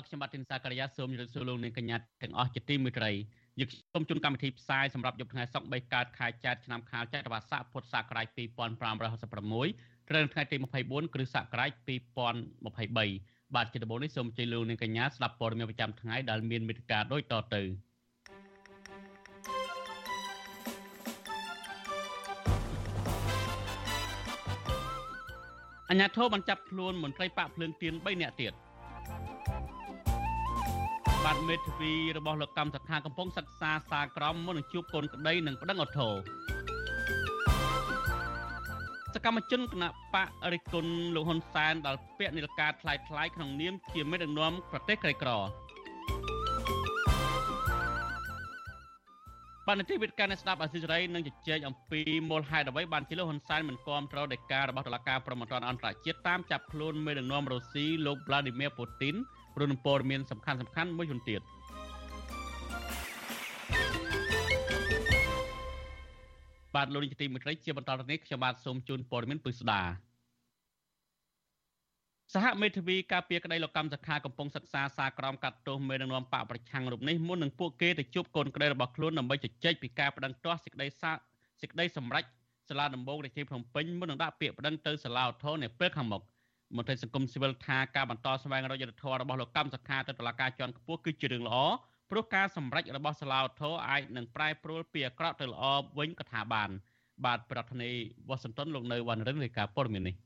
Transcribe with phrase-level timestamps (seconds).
[0.00, 3.10] បាទខ្ញុំបាទទីនសាករិយាសូមជម្រាបសួរលោកអ្នកកញ្ញាទាំងអស់ជាទីមេត្រី
[3.58, 11.70] យើងសូមជូនកម្មវិធីផ្សាយសម្រាប់យប់ថ្ងៃសុក្រ3កើតខែចែកឆ្នាំខាលចត្វាស័កពុទ្ធសករាជ2566ត្រូវថ្ងៃទី24គ្រឹស្តសករាជ
[12.48, 17.62] 2023បាទជាដំបូងនេះសូមអញ្ជើញលោកអ្នកកញ្ញាស្ដាប់ព័ត៌មានប្រចាំថ្ងៃដែលមានមេត្តាដូចតទៅ
[25.90, 28.54] អញ្ញាធិបបានចាប់ខ្លួនមន្ត្រីបកភ្លើងទៀន3នាក់ទៀត
[31.26, 36.14] បាទមេធាវីរបស់លោកកម្មសខាកំពុងសិក្សាសាក្រមមុននឹងជួបកូនក្តីនិងប្តឹងអធរ
[39.14, 45.30] សកម្មជនគណៈបករិទ្ធគុណលោកហ៊ុនសែនដល់ពាក់និលការថ្លៃថ្លៃក្នុងនាមជាមេដឹកនាំប្រទេសក្រីក្រ
[49.66, 59.16] បាននីតិវិទ្យាអ្នកស្ដាប់អាស៊ីសេរីនឹងជជែកអំពីមូលហេតុអ្វីបានជាលោកហ៊ុនសែនមិនគាំទ្រដោយការរបស់តុលាការប្រំពន្ធអន្តរជាតិតាមចាប់ខ្លួនមេដឹកនាំរុស្ស៊ីលោក Vladimir Putin
[59.54, 61.42] ព្រោះនឹងព័ត៌មានសំខាន់សំខាន់មួយចំនួនទៀត
[66.74, 69.80] បាទលោកនាយកទីមេត្រីជាបន្តទៅនេះខ្ញុំបាទសូមជូនព័ត៌មានពិស្ដា
[72.34, 81.12] សហមេធាវីការពារក្តីលោកកម្មសខាកំពុងសិក្សាសារក្រមកាត់ទោសមេដឹកនាំបកប្រឆាំងរូបនេះមុននឹងពួកគេទៅជួបកូនក្តីរបស់ខ្លួនដើម្បីជជែកពីការបដិងទាស់សេចក្តីសា
[81.60, 82.24] សេចក្តីសម្រេច
[82.68, 86.22] សាលាដំបងរាជធានីភ្នំពេញមុននឹងដាក់ពាក្យបដិងទៅសាលាឧទ្ធរណ៍នៅពេលខាងមុខ
[86.76, 91.56] មន្ត្រីសង្គមស៊ីវិលថាការបន្តស្វែងរកយុត្តិធម៌របស់លោកកម្មសខាទៅតុលាការជាន់ខ្ពស់គឺជារឿងល្អ
[92.10, 95.64] ព្រោះការសម្រេចរបស់សាលាឧទ្ធរអាចនឹងប្រែប្រួលពីអាក្រក់ទៅល្អ
[95.98, 96.70] វិញក៏ថាបាន
[97.24, 100.16] បាទប្រធានាធិបតីវ៉ាស៊ីនតោនលោកនៅវណ្ណរិនរាយការណ៍ព័ត៌មាននេះ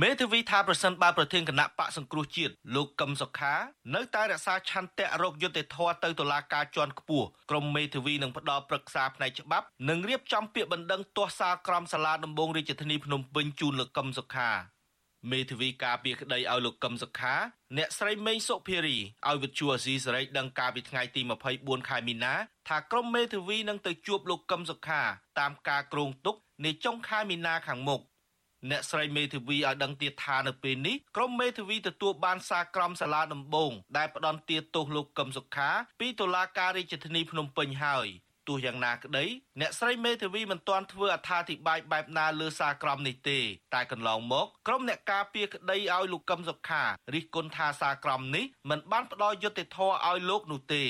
[0.00, 3.54] មេធាវីថាប្រសិនបើប្រធានគណៈបកសង្គ្រោះជាតិលោកកឹមសុខា
[3.94, 14.50] នៅតែរក្សាឆន្ទៈរោគយុត្តិធម៌ទៅតុលាការជាន់ខ្ពស់ក្រមមេធាវីនឹងផ្ដល់ប្រឹក្សាផ្នែកច្បាប់និងរៀបចំពាក្យបណ្ដឹងទាស់សារក្រមសាលាដំបងរាជធានីភ្នំពេញជូនលោកកឹមសុខា
[15.30, 17.34] មេធាវីការពារក្តីឲ្យលោកកឹមសុខា
[17.76, 21.20] អ្នកស្រីមេងសុភារីឲ្យវិទ្យុអាស៊ីសេរីដឹងកាលពីថ្ងៃទី
[21.54, 22.34] 24ខែមីនា
[22.68, 25.02] ថាក្រុមមេធាវីនឹងទៅជួបលោកកឹមសុខា
[25.38, 28.02] តាមការគ្រោងទុកនាចុងខែមីនាខាងមុខ
[28.70, 38.08] អ្នកស្រីមេធាវីឲ្យដឹងទៀតថានៅពេលនេះក្រុមមេធាវីទទួលបានសារក្រមសាលាដំបងដែលផ្ដន់ទាទោសលោកកឹមសុខា ពីតុលាការរាជធានីភ្នំពេញហើយ
[38.48, 39.24] ទោះយ៉ាងណាក្តី
[39.60, 43.38] អ្នកស្រីមេធាវីមិនទាន់ធ្វើអត្ថាធិប្បាយបែបណាលើសារក្រមនេះទេ
[43.74, 46.82] តែកន្លងមកក្រុមអ្នកការពារក្តីឲ្យលោកកឹមសុខា
[47.14, 50.84] រិះគន់ថាសារក្រមនេះមិនបានផ្ដល់យុត្តិធម៌ឲ្យលោកនោះទេ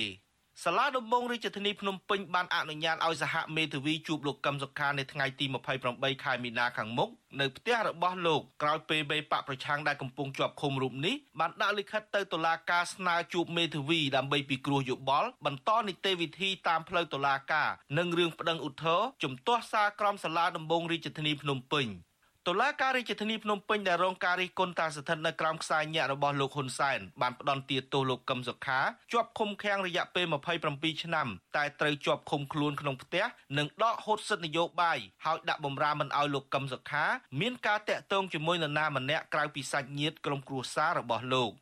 [0.67, 5.47] សាលាដំបងរាជធានីភ្នំពេញបានអនុញ្ញាតឲ្យសហមេធាវីជួបលោកកឹមសុខានៅថ្ងៃទី
[5.85, 7.09] 28ខែមីនាខាងមុខ
[7.41, 17.69] នៅផ្ទះរបស់លោកក្រោយពេលបេបកប្រឆាំងដែលកំពុងជាប់ឃុំរូបនេះបានដាក់លិខិតទៅតុលាការស្នើជួបមេធាវីដើម្បីពិគ្រោះយោបល់បន្តនីតិវិធីតាមផ្លូវតុលាការ
[17.99, 21.89] និងរឿងប្តឹងឧទ្ធរណ៍ជំទាស់សារក្រមសាលាដំបងរាជធានីភ្នំពេញ
[22.49, 28.81] តុលាការរាជធានីភ្នំពេញដែលរងការរិះគន់ថាស្ថិតនៅក្រោមខ្សែញាក់របស់លោកហ៊ុនសែនបានផ្ដន់ទាទោសលោកកឹមសុខា
[29.13, 30.27] ជាប់ឃុំឃាំងរយៈពេល
[30.65, 31.27] 27ឆ្នាំ
[31.57, 33.25] តែត្រូវជាប់ឃុំខ្លួនក្នុងផ្ទះ
[33.59, 37.05] និងដកហូតសិទ្ធិនយោបាយហើយដាក់បំរាមមិនឲ្យលោកកឹមសុខា
[37.41, 41.53] មានការតាក់ទងជាមួយនរណាម្នាក់ក្រៅពីសាច់ញាតិក្រុមគ្រួសាររបស់លោក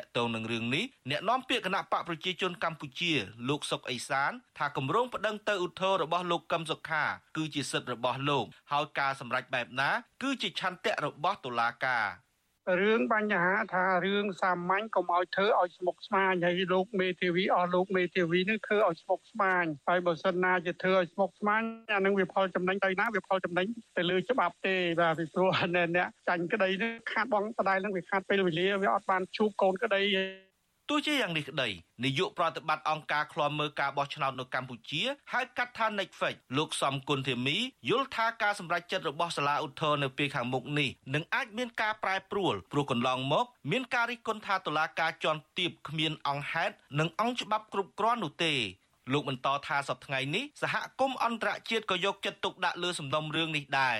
[0.00, 3.12] តកតងនឹងរឿងនេះអ្នកនាំពាក្យគណៈបកប្រជាជនកម្ពុជា
[3.48, 7.04] លោកសុកអេសាន ថាគម្រោងប្តឹងទៅឧទ្ធររបស់លោកកឹមសុខា
[7.36, 9.90] គឺជាសិទ្ធិរបស់លោកហើយការសម្រេចបែបណា
[10.22, 12.06] គឺជាឆន្ទៈរបស់តុលាការ
[12.80, 21.62] រឿងបញ្ហាថារឿងសាមញ្ញកុំឲ្យធ្វើឲ្យស្មុគស្មាញហើយលោកមេធាវីអស់លោកមេធាវីនឹងធ្វើឲ្យស្មុគស្មាញហើយបើសិនណាជាធ្វើឲ្យស្មុគស្មាញ
[21.94, 23.66] អានឹងវាផលចំណេញទៅណាវាផលចំណេញ
[23.96, 30.02] ទៅលើច្បាប់ទេបាទពីព្រោះអ្នកចាញ់ក្តីនឹងខាត់បងដដែលនឹងវាខាត់ពេលវេលាវាអត់បានជួបកូនក្តី
[30.90, 31.68] ទោះជាយ៉ាងនេះក្តី
[32.04, 35.02] នាយកប្រតិបត្តិអង្គការឃ្លាំមើលការបោះឆ្នោតនៅកម្ពុជា
[35.32, 37.56] ហៅកាត់ថា Netflix លោកសំគុណធីមី
[37.90, 48.54] យល់ថាការសម្រេចចិត្តរបស់សាលាឧទ្ធរនៅពេលខាងមុខនេះនឹងអាចមានការប្រែប្រួលព្រោះកន្លងមក មានការរិះគន់ថាតុលាការជាន់ទាបគ្មានអង្គហេតុនិងអង្គច្បាប់គ្រប់គ្រាន់នោះទេ
[49.12, 53.96] លោកបន្តថាសប្តាហ៍នេះសហគមន៍អន្តរជាតិក៏យកចិត្តទុកដាក់លើសំណុំរឿងនេះដែរ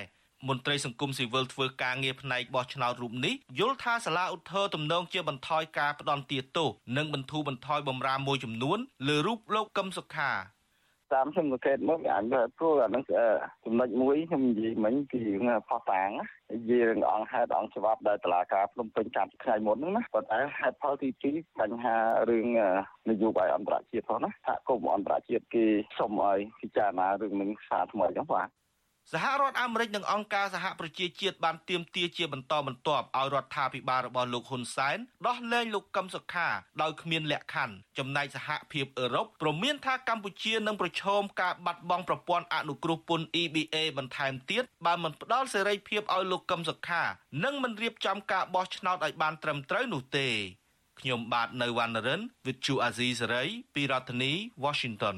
[0.49, 8.77] មន្ត្រីសង្គមស៊ីវិលធ្វើការងារផ្នែកបោះឆ្នោតរូបនេះយល់ថាសាលាឧទ្ធរទំនងជាបន្ថយការផ្ដន់ទាទោសនិងបន្ធូរបន្ថយបំរាមមួយចំនួន
[9.07, 10.55] លើរូបលោកកឹមសុខាត
[11.13, 12.23] តាមខ្ញុំសង្កេតមកវាអាច
[12.57, 13.03] ព្រោះអានឹង
[13.65, 15.21] ចំណុចមួយខ្ញុំនិយាយមិញគឺ
[15.69, 16.09] ផោះតាង
[16.53, 21.95] និយាយរឿងអង្គហេតុអង្គច្បាប់ដែលតឡាការភ្នំពេញកាលពីថ្ងៃមុនហ្នឹងណាប៉ុន្តែហេតុផលទី2បញ្ហា
[22.29, 22.47] រឿង
[23.09, 25.65] នយោបាយអន្តរជាតិផងណាសហគមន៍អន្តរជាតិគេ
[25.97, 28.49] សុំឲ្យពិចារណារឿងនឹងសារថ្មីហ្នឹងបាទ
[29.13, 34.97] សហរដ្ឋអាមេរិកនិងអង្គការសហប្រជាជាតិបានទាមទារជាបន្តបន្ទាប់ឲ្យរដ្ឋាភិបាលរបស់លោកហ៊ុនសែន
[35.27, 36.47] ដោះលែងលោកកឹមសុខា
[36.81, 47.03] ដោយគ្មានលក្ខខណ្ឌចំណែកសហភាពអឺរ៉ុបព្រមានថាកម្ពុជានឹងប្រឈមការបាត់បង់ប្រព័ន្ធអនុគ្រោះពន្ធ EBA បន្ថែមទៀតបើមិនផ្ដល់សេរីភាពឲ្យលោកកឹមសុខា
[47.43, 50.29] និងមិនរៀបចំការបោះឆ្នោតឲ្យបានត្រឹមត្រូវនោះទេ
[50.99, 54.31] ខ្ញុំបាទនៅវណ្ណរិន With Chu Azizi Saray ពីរដ្ឋធានី
[54.63, 55.17] Washington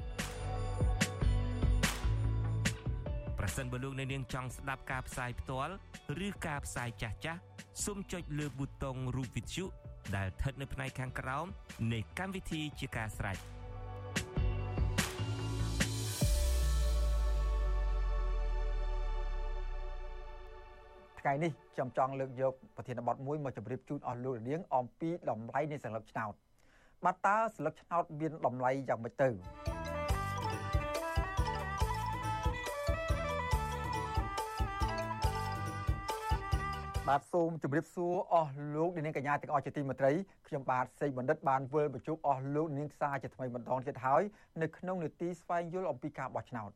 [3.41, 5.73] ប្រសិនបើលោកអ្នកនាងចង់ស្ដាប់ការផ្សាយផ្ទាល់
[6.27, 7.39] ឬការផ្សាយចាស់ចាស់
[7.85, 9.65] សូមចុចលើប៊ូតុងរូបវិទ្យុ
[10.15, 11.45] ដែលស្ថិតនៅផ្នែកខាងក្រោម
[11.93, 13.35] នៃកម្មវិធីជាការស្ដាយ
[21.19, 26.33] ថ្ងៃនេះខ្ញុំចង់លើកយកប្រធានបទមួយមកជម្រាបជូនអស់លោកនាងអំពីតម្លៃនៃសន្លឹកឆ្នោត
[27.05, 29.31] បាទតើសន្លឹកឆ្នោតមានតម្លៃយ៉ាងម៉េចទៅ
[37.11, 40.11] បាទសូមជម្រាបសួរអស់លោកនាងកញ្ញាទាំងអស់ជាទីមេត្រី
[40.47, 44.23] ខ្ញុំបាទសេកបណ្ឌិតបានវិលបញ្ជុំអស់លោកនាងខ្សាជាថ្មីម្ដងទៀតហើយ
[44.61, 46.71] នៅក្នុងនេតិស្វែងយល់អំពីការបោះឆ្នោត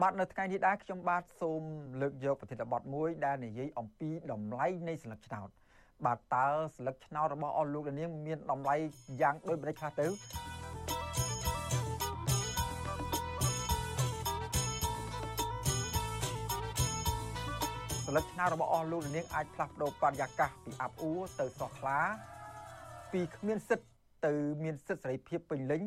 [0.00, 1.62] បាទនៅថ្ងៃនេះដែរខ្ញុំបាទសូម
[2.00, 5.48] លើកយកប្រធានបទមួយដែលនិយាយអំពីតម្លៃនៃស្លឹកឆ្នោត
[6.06, 6.46] បាទតើ
[6.76, 8.76] ស្លឹកឆ្នោតរបស់អស់លោកនាងមានតម្លៃ
[9.20, 10.06] យ៉ាងដូចម្តេចខ្លះទៅ
[18.15, 21.99] លឹកឆ្នោតរបស់អស់លោកនាងអាចផ្លាស់ប្ដូរបរិយាកាសពីអាប់អួរទៅស្រស់ថ្លា
[23.11, 23.85] ពីគ្មានសិទ្ធ
[24.25, 25.81] ទៅមានសិទ្ធសេរីភាពពេញលេញ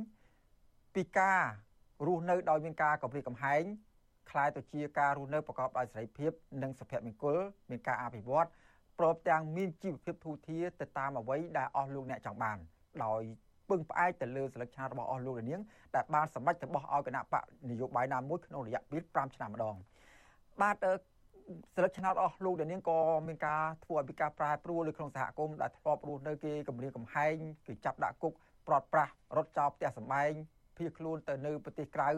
[0.95, 1.41] ពីការ
[2.07, 3.63] រស់នៅដោយមានការកម្រិតកំហែង
[4.31, 6.31] คล้ายទៅជាការរស់នៅប្រកបដោយសេរីភាព
[6.63, 7.37] និងសុភមង្គល
[7.71, 8.49] មានការអភិវឌ្ឍ
[8.99, 12.59] ព្រមទាំងមានជីវភាពធូរធារទៅតាមអ្វីដែលអស់លោកអ្នកចង់បាន
[13.05, 13.23] ដោយ
[13.69, 15.61] ពឹងផ្អែកទៅលើសិលឹកឆានរបស់អស់លោកនាង
[15.95, 19.77] ដែលបានសម្រេចទៅបោះឲ្យគណៈបកនយោបាយណាមួយក្នុងរយៈពេល5ឆ្នាំម្ដង
[20.61, 20.77] បាទ
[21.76, 22.98] សិលឹកឆ្នោតអស់លោកដែលនាងក៏
[23.28, 27.36] មានការធ្វើឲ្យមានការប្រែប្រួលនៅក្នុងសហគមន៍ដែលធ្លាប់រស់នៅគេគម្រាមកំហែង
[27.68, 28.34] គេចាប់ដាក់គុក
[28.68, 30.32] ប្រត់ប្រាស់រត់ចោលផ្ទះសម្បែង
[30.78, 32.10] ភៀសខ្លួនទៅនៅប្រទេសក្រៅ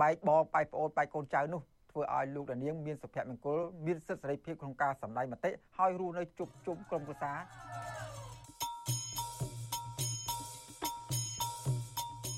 [0.00, 7.38] បែកបងបែកប្អូនបែកកូនចៅនោះធ្វើឲ្យលោកដានាងមានសុភមង្គលមានសិទ្ធិសេរីភាពក្នុងការសម្ដែងមតិហើយរស់នៅជុំជុំក្រុមគ្រួសារ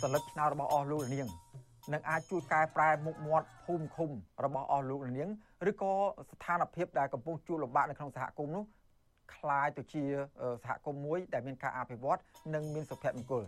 [0.02, 1.28] សន្លឹកឆ្នោតរបស់អស់លោកដានាង
[1.93, 4.09] នឹងអាចជួយកែប្រែមុខមាត់ភូមិឃុំ
[4.45, 5.29] របស់អស់លោកនាង
[5.69, 5.91] ឬក៏
[6.31, 8.63] ស្ថានភាពដែលកំពុងជួបលំបាកនៅក្នុងសហគមន៍នោះ
[9.35, 10.03] คล้ายទៅជា
[10.63, 12.19] សហគមន៍មួយដែលមានការអភិវឌ្ឍ
[12.53, 13.43] និងមានសុភមង្គល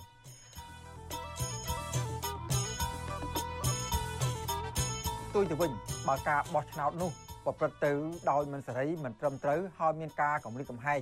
[5.36, 5.72] ទុយទៅវិញ
[6.08, 7.12] បើការបោះឆ្នោតនោះ
[7.46, 7.92] ប្រព្រឹត្តទៅ
[8.32, 11.02] ដោយមិនសេរីមិនត្រឹមត្រូវហើយមានការកម្រិតកំហែង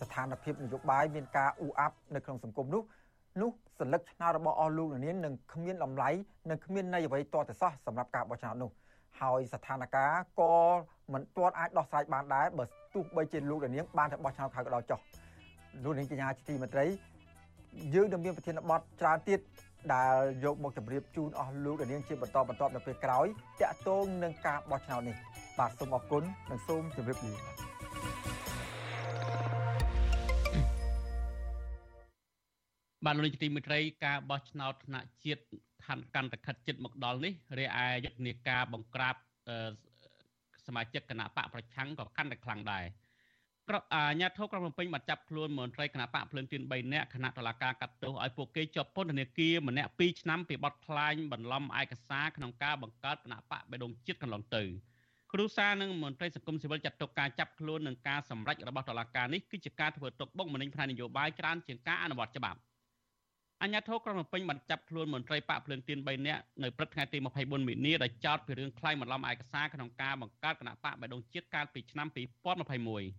[0.00, 2.82] ស្ថានភាពនយោបាយមានការអ៊ូអាប់នៅក្នុងសង្គមនោះ
[3.42, 3.50] នោះ
[3.81, 6.09] សន្លឹកឆ្នោតរបស់អស់លោកនាងនឹងគ្មានតម្លៃ
[6.49, 8.71] និងគ្មានន័យអ្វីតទៅសោះសម្រាប់ការបោះឆ្នោតនោះ
[9.21, 10.53] ហើយស្ថានភាពក៏
[11.13, 14.99] មិនទាន់អាចដោះស្រាយបានដែរបើទោះបីជាលោកនាងបានទៅបោះឆ្នោតហើយក៏ដោយចុះ
[15.83, 16.85] លោកនាងកញ្ញាជាទីមេត្រី
[17.93, 19.39] យើងនឹងមានប្រធានបទច្រើនទៀត
[19.93, 23.25] ដែលយកមកជម្រាបជូនអស់លោកនាងជាបន្តបន្ទាប់នៅពេលក្រោយ
[23.61, 25.15] តាក់ទងនឹងការបោះឆ្នោតនេះ
[25.59, 27.80] បាទសូមអរគុណនិងសូមជម្រាបលា
[33.05, 35.41] បាទលោកនាយកទីមេត្រីការបោះឆ្នោតថ្នាក់ជាតិ
[35.85, 39.15] ខាន់កាន់តែខិតជិតមកដល់នេះរាយឯយុទ្ធនាការបង្ក្រាប
[40.65, 42.85] សមាជិកគណៈបកប្រឆាំងក៏កាន់តែខ្លាំងដែរ
[43.69, 54.63] ក្រអាញាធិបក្រុងភ្នំពេញបានចាប់ខ្លួនមន្ត្រីគណៈបកភ្លើងទៀន3នាក់គណៈតុលាការកាត់ទោសឲ្យពួកគេជាប់ពន្ធនាគារម្នាក់2ឆ្នាំពីបទក្លែងបន្លំឯកសារក្នុងការបង្កើតគណៈបកបេដងជាតិកន្លងទៅ
[55.33, 62.59] គ្រូសានិងមន្ត្រីសង្គមស៊ីវិលចាត់ទុកការចាប់ខ្លួននិងការសម្រេចរបស់តុលាការនេះគឺជាការធ្វើទុកបុកម្នេញផ្នែកនយោបាយច្រើនជាងការអនុវត្តច្បាប់
[63.63, 72.07] អញ្ញាធិក្រុងភ្នំពេញបានចាប់ខ្លួនមន្ត្រីបកភ្លើងទៀន3នាក់នៅព្រឹកថ្ងៃទី24មីនាដែលចោទពីរឿងក្លែងបន្លំឯកសារក្នុងការបង្កើតគណៈបកបៃដងជាតិកាលពីឆ្នាំ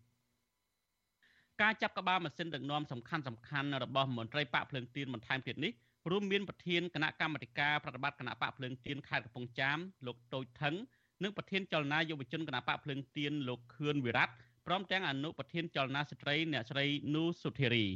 [0.04, 5.72] 2021ការចាប់ក្បាលម៉ាស៊ីនដឹកនាំសំខាន់សំខាន់របស់មន្ត្រីបកភ្លើងទៀនបន្ថែមទៀតនេះ
[6.10, 10.74] រួមមានប្រធានគណៈកម្មាធិការប្រតិបត្តិគណៈបកភ្លើងទៀនខេត្តកំពង់ចាមលោកតូចថង
[11.22, 14.26] និងប្រធានចលនាយុវជនគណៈបកភ្លើងទៀនលោកខឿនវិរៈ
[14.66, 17.86] ព្រមទាំងអនុប្រធានចលនាស្ត្រីអ្នកស្រីនូសុធារី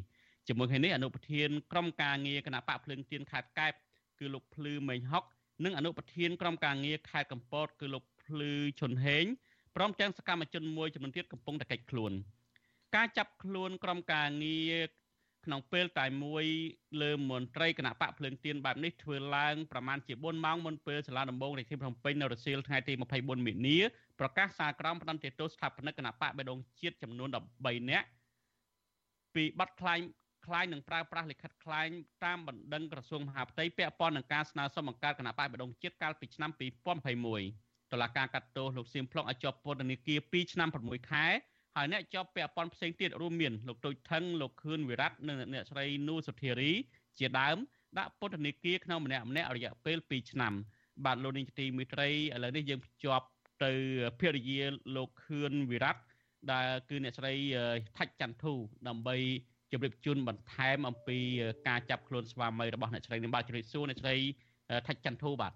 [0.48, 3.72] ជាមួយគ្នានេះអនុប្រធានក្រុមការងារគណៈបកភ្លើងទៀនខេត្តកែប
[4.18, 5.24] គឺលោកភ្លឺមេងហុក
[5.64, 9.24] និងអនុប្រធានក្រុមការងារខេត្តកំពតគឺលោកភ្លឺឈុនហេង
[9.76, 12.12] ព្រមទាំងសកម្មជនមួយចំនួនទៀតកំពុងតែកិច្ចខ្លួន
[12.94, 14.76] ការចាប់ខ្លួនក្រុមការងារ
[15.44, 16.44] ក្នុងពេលតែមួយ
[17.02, 23.78] លើមន្ត្រីគណៈបកភ្លើងទៀនបែបនេះធ្វើឡើងប្រមាណជា4ម៉ោងមុនពេលសាលាដំបងរាជធានីភ្នំពេញនៅរសៀលថ្ងៃទី24មិនិនា
[24.20, 27.28] ប្រកាសសារក្រមផ្ដន្ទាទោសស្ថាបនិកគណៈបកបេដងជាតិចំនួន
[27.60, 28.06] 13នាក់
[29.34, 30.04] ពីបទខ្លាញ់
[30.46, 36.50] ខ្លាញ់នឹងប្រើប្រាស់លិខិតខ្លាញ់តាមបណ្ដឹងក្រសួងមហាផ្ទៃពាក់ព័ន្ធនឹងការស្នើសុំបង្កើតគណៈបកបេដងជាតិកាលពីឆ្នាំ
[37.20, 41.26] 2021តុលាការកាត់ទោសលោកសៀមផ្លុកឲ្យជាប់ពន្ធនាគារ2ឆ្នាំ6ខែ
[41.76, 46.72] ហើយអ្នកជាប់ពាក់ព័ន្ធផ្សេងទៀតរួមមានលោកទូចថងលោកខឿនវិរៈនិងអ្នកស្រីនូសុធារី
[47.18, 47.56] ជាដើម
[47.98, 50.52] ដាក់ពន្ធនាគារក្នុងម្នាក់ម្នាក់រយៈពេល2ឆ្នាំ
[51.04, 53.26] បាទលោកនាងទីមេត្រីឥឡូវនេះយើងភ្ជាប់
[53.64, 53.72] ទៅ
[54.20, 54.60] ភរិយា
[54.96, 55.98] លោកខឿនវិរៈ
[56.52, 57.34] ដែលគឺអ្នកស្រី
[57.96, 58.54] ថាច់ច័ន្ទធូ
[58.88, 59.16] ដើម្បី
[59.73, 61.18] ជម្រាបជូនបន្ថែមអំពី
[61.68, 64.14] ការចាប់ខ្លួនស្វាមីរបស់អ្នកស្រីនេះបាទជម្រាបសួរអ្នកស្រី
[64.87, 65.52] ថាច់ច័ន្ទធូបាទ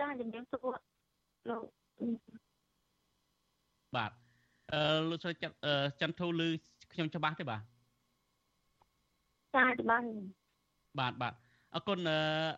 [0.00, 0.76] ចាជំរាបសួរ
[1.50, 1.62] លោក
[3.96, 4.10] បាទ
[4.72, 6.48] អឺលោកស្រីច័ន្ទធូឮ
[6.92, 7.60] ខ្ញុំច្បាស់ទេបាទ
[9.56, 10.06] ចាច្បាស់
[11.00, 11.34] បាទបាទ
[11.74, 11.98] អរគុណ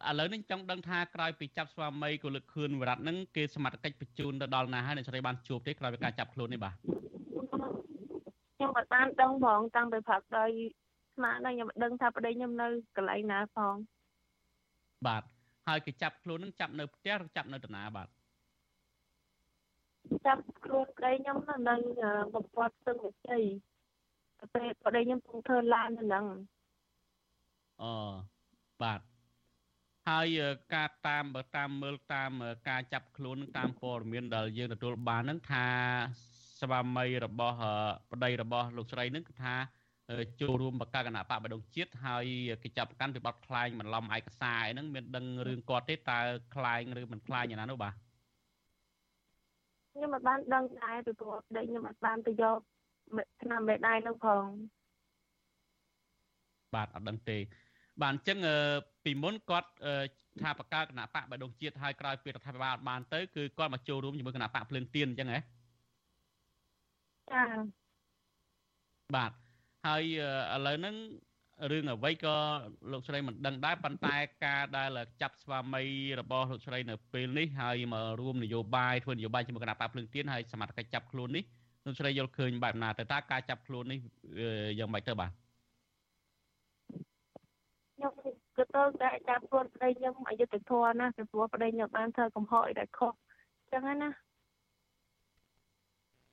[0.09, 6.75] ឥឡូវនេះចង់ដឹងថាក្រោយពីចាប់ស្វាមីកុលឹកខឿនវរៈហ្នឹងគេសមត្ថកិច្ចបញ្ជូនទៅដល់ណាហើយអ្នកស្រីបានជួបទេក្រោយពីការចាប់ខ្លួននេះបាទ
[8.59, 10.53] ខ្ញុំអត់បានដឹងផងតាំងពីព្រឹកដល់
[11.15, 13.75] ស្មានដល់ខ្ញុំដឹងថាប្តីខ្ញុំនៅកន្លែងណាផង
[15.07, 15.23] បាទ
[15.69, 18.09] ហើយគេចាប់ខ្លួននឹងចាប់នៅផ្ទះឬចាប់នៅតាណាបាទ
[20.27, 21.37] ចាប់ខ្លួនប្តីខ្ញុំ
[21.69, 21.77] នៅ
[22.35, 23.43] បំពត់សឹងវិជ័យ
[24.55, 26.25] ពេលប្តីខ្ញុំពុំធ្វើឡាននៅហ្នឹង
[27.83, 27.85] អ
[28.83, 29.01] បាទ
[30.09, 30.39] ហើយ
[30.75, 32.31] ការតាមបើតាមមើលតាម
[32.69, 35.69] ការចាប់ខ្លួនតាមព័ត៌មានដែលយើងទទួលបានហ្នឹងថា
[36.61, 37.57] ស្វាមីរបស់
[38.13, 39.55] ប្តីរបស់លោកស្រីហ្នឹងគឺថា
[40.41, 42.25] ចូលរួមបកកណបកបដងជាតិហើយ
[42.63, 46.19] គេចាប់កាន់ពីបទខ្លាញ់បន្លំឯកសារអីហ្នឹងមានដឹងរឿងគាត់ទេតើ
[46.55, 47.95] ខ្លាញ់ឬមិនខ្លាញ់យ៉ាងណានោះបាទ
[49.95, 52.59] ខ្ញុំមិនបានដឹងដែរពីព្រោះប្តីខ្ញុំអត់បានទៅយក
[53.43, 54.45] ឆ្នាំមេដៃនោះផង
[56.75, 57.39] បាទអត់ដឹងទេ
[58.03, 58.39] បាទអញ្ចឹង
[59.05, 59.71] ពីមុនគាត់
[60.43, 65.41] ថាបកកើតគណៈបកបដងជាតិហើយក្រោយពីរដ្ឋាភិបាលអត់បានទៅគឺគាត់មកចូលរួមជាមួយគណៈបកភ្លើងទៀនអញ្ចឹងហ៎
[67.33, 67.43] ចា
[69.17, 69.33] បាទ
[69.87, 70.03] ហើយ
[70.55, 70.97] ឥឡូវហ្នឹង
[71.71, 72.37] រឿងអ្វីក៏
[72.93, 75.83] លោកស្រីមិនដឹងដែរប៉ុន្តែការដែលចាប់ស្វាមី
[76.21, 81.45] របស់លោកស្រីនៅពេលនេះហើយមករួមនយោបាយធ្វើនយោបាយជាមួយគណៈបកភ្លើងទៀនហើយសមត្ថកិច្ចចាប់ខ្លួននេះ
[81.85, 83.99] លោកស្រីយល់ឃើញបែបណាទៅតើការចាប់ខ្លួននេះ
[84.79, 85.31] យ៉ាងម៉េចទៅបាទ
[87.97, 88.31] ខ្ញុំគឺ
[88.75, 93.13] ទៅតែចាប់ខ្លួនប្តីខ្ញុំអយុធធរណាពីព្រោះប្តីខ្ញុំបានធ្វើកំហុសអីដែលខុស
[93.61, 94.11] អញ្ចឹងណា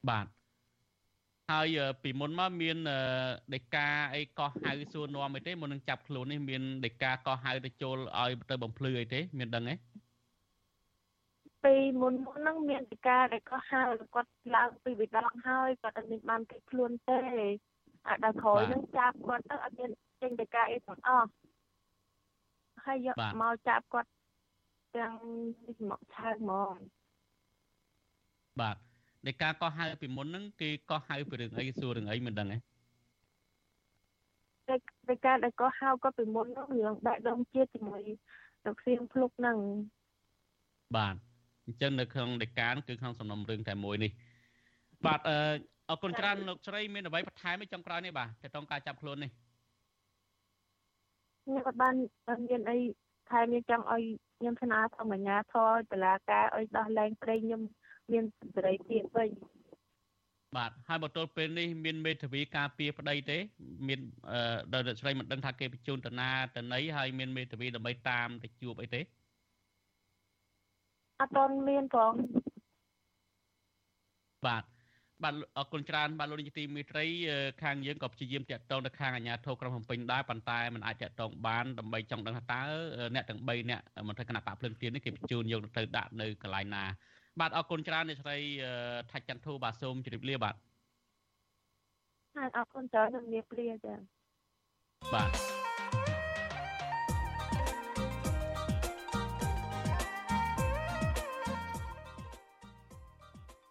[0.10, 0.26] បាទ
[1.52, 2.78] ហើយពីមុនមកមាន
[3.54, 9.76] ដេកាអីកោះហៅសួរនាំអីទេមុននឹងចាប់ខ្លួននេះមានដេកាកោះហៅទៅចូលឲ្យទៅបំភ្លឺអីទេ មានដឹងទេ
[11.64, 13.82] ពីមុនមុនហ្នឹងមានដេកាដែលកោះហៅ
[14.16, 17.20] គាត់ឡើងពីវិដងហើយគាត់អត់មានបានគេខ្លួនទេ
[18.08, 19.90] អាដល់ក្រោយហ្នឹងចាប់គាត់ទៅអត់មាន
[20.22, 21.30] ចេញដេកាអីទាំងអស់
[22.86, 24.10] ហើយយកមកចាប់គាត់
[24.98, 25.14] ទាំង
[25.90, 26.76] មកឆៅហ្មង
[28.62, 28.78] បាទ
[29.26, 32.58] នៃការកោះហៅពីមុនហ្នឹងគេកោះហៅពីរឿងអីសួររឿងអីមិនដឹងទេ
[35.08, 38.02] តែការដែលកោះហៅក៏ពីមុនហ្នឹងរឿងដាក់ដងជាតិជាមួយ
[38.66, 39.58] លោកសៀងភ្លុកហ្នឹង
[40.96, 41.16] បាទ
[41.66, 44.12] អញ្ចឹងនៅក្នុងដេកាគឺក្នុងសំណុំរឿងតែមួយនេះ
[45.06, 45.38] បាទអឺ
[45.90, 49.32] អរគុណច្រើនលោកស្រីមានអ្វីបន្ថែមទេចុងក្រោយនេះបាទទៅតងការចាប់ខ្លួននេះ
[51.44, 51.94] ខ្ញុំអត់បាន
[52.50, 52.78] មានអី
[53.30, 54.04] ថែមខ្ញុំចង់ឲ្យ
[54.38, 57.62] ខ្ញុំស្នើសុំអាជ្ញាធរតុលាការឲ្យដោះលែងប្តីខ្ញុំ
[58.12, 58.24] មាន
[58.56, 59.30] សេរីភាពវិញ
[60.58, 63.38] បាទហើយមកទល់ពេលនេះមានមេធាវីការពារប្តីទេ
[63.88, 64.00] មាន
[64.74, 69.02] ដល់អ្នកស្រីមិនដឹងថាគេបញ្ជូនទៅណាទៅណីហើយមានមេធាវីដើម្បីតាមទៅជួបអីទេ
[71.22, 72.14] អត់ទាន់មានផង
[74.46, 74.64] បាទ
[75.24, 77.06] បាទអរគុណច្រើនបាទលោកនាយកទីមេត្រី
[77.64, 82.62] ខាងយើងក៏ព្យាយាមតាក់ទងទៅខាងអាជ្ញាធរក្រុងភ្នំពេញដែរប៉ុន្តែมันអាចតាក់ទងបានដើម្បីចង់ដឹងថាតើ
[83.16, 86.84] អ្នកទាំង3អ្នកមន្ត្រីគណៈបកភ្លឹងទៀននេះគេបញ្ជូនយកទៅដាក់នៅកន្លែងណា
[87.40, 88.38] បាទអរគុណច្រើនអ្នកស្រី
[89.12, 90.56] ថាច់ចន្ទធូបាទសូមជម្រាបលាបាទ
[92.36, 93.98] ហើយអរគុណច្រើនជំរាបលាចា៎
[95.14, 95.32] បាទ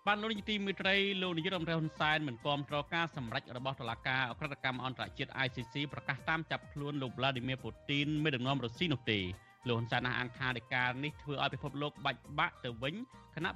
[0.09, 9.21] បានលោកនាយកទីមេត្រីលោកនាយករដ្ឋមន្ត្រីហ៊ុនសែនមិនគាំទ្រការសម្រេចរបស់តុលាការអក្រិតកម្មអន្តរជាតិ ICC ប្រកាសតាមចាប់ខ្លួនលោក Vladimir Putin មេដឹកនាំរុស្ស៊ីនោះទេ
[9.69, 12.95] លោកហ៊ុនសែនអះអាងថានៃការនេះធ្វើឲ្យពិភពលោកបាច់បាក់ទៅវិញ
[13.35, 13.51] គណៈ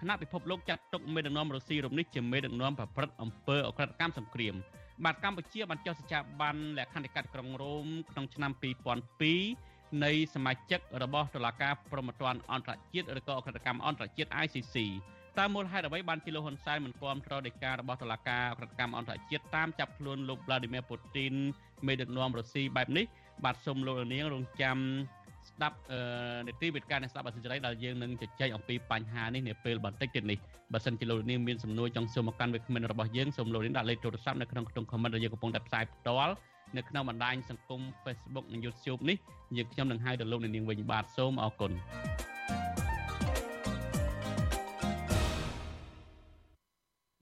[0.00, 4.54] គណៈពិភពលោកចាត់ទុកមេដឹកនាំរុស្ស៊ីរំនេះជាមេដឹកនាំប្រព្រឹត្តអំពើអក្រិតកម្មសង្គ្រាម
[5.04, 8.52] បាទកម្ពុជាបានចុះសច្ចាប័នលក្ខន្តិកៈក្រុងរ៉ូមក្នុងឆ្នាំ
[9.22, 14.76] 2002នៃសមាជិករបស់តុលាការប្រំពន្ធអន្តរជាតិឬក៏អក្រិតកម្មអន្តរជាតិ ICC
[15.38, 21.34] តើមូលហេតុអ្វីបានជាលោកហ៊ុនសែនមិនគាំទ្រដីការបស់តុលាការអក្រិតកម្មអន្តរជាតិតាមចាប់ខ្លួនលោក Vladimir Putin
[21.86, 23.04] មេដឹកនាំរុស្ស៊ីបែបនេះ
[23.44, 24.78] បាទសូមលោកនាងរងចាំ
[25.50, 25.76] ស្ដាប់
[26.46, 30.38] នីតិវិទ្យានៃស្ដាប់អសិរ័យដែលយើងនឹងជជែកអំពីបញ្ហានេះនាពេលបន្តិចទៀតនេះ
[30.72, 36.34] បើសិនជាលោកនាងមានសំណួរចង់សួរមកកាន់វាគ្មិនរបស់យើងសូមលោកនាងដាក់លេខទូរស័ព្ទនៅក្នុងក្នុង comment ដែលយើងកំពុងតែផ្សាយផ្ទាល់
[36.76, 39.16] នៅក្នុងបណ្ដាញសង្គម Facebook និង YouTube នេះ
[39.56, 41.72] យើងខ្ញុំនឹងហៅទៅលោកនាងវិញបាទសូមអរគុណ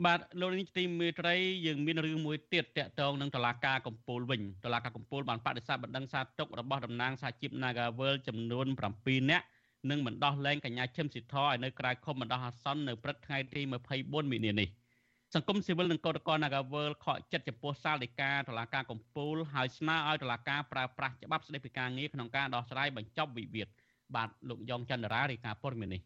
[0.05, 1.35] បាទលោកនាងទីមេត្រី
[1.67, 8.67] យើងមានរឿងមួយទៀតតកតងនឹងតឡាការកំពូលវិញតឡាការកំពូលបានបដិសេធបណ្ដឹងសារទុករបស់តំណាងសហជីព Nagavel ចំនួន
[8.99, 9.47] 7នាក់
[9.91, 13.61] និងបណ្ដោះលែងកញ្ញាឈឹមស៊ីធឲ្យនៅក្រៅឃុំបណ្ដោះអាសន្ននៅព្រឹកថ្ងៃទី
[13.97, 14.69] 24មីនានេះ
[15.35, 23.69] សង្គមស៊ីវិលនិងកោតក្រ Nagavel ខកចិត្តចំពោះសាលដីកាតឡាការកំពូលហើយស្នើឲ្យតឡាការប្រើប្រាស់ច្បាប់ស្តីពីការងារក្នុងការដោះស្រាយបញ្ចប់វិវាទ
[24.15, 26.03] បាទលោកយ៉ងចន្ទរារាយការណ៍ព័ត៌មាននេះ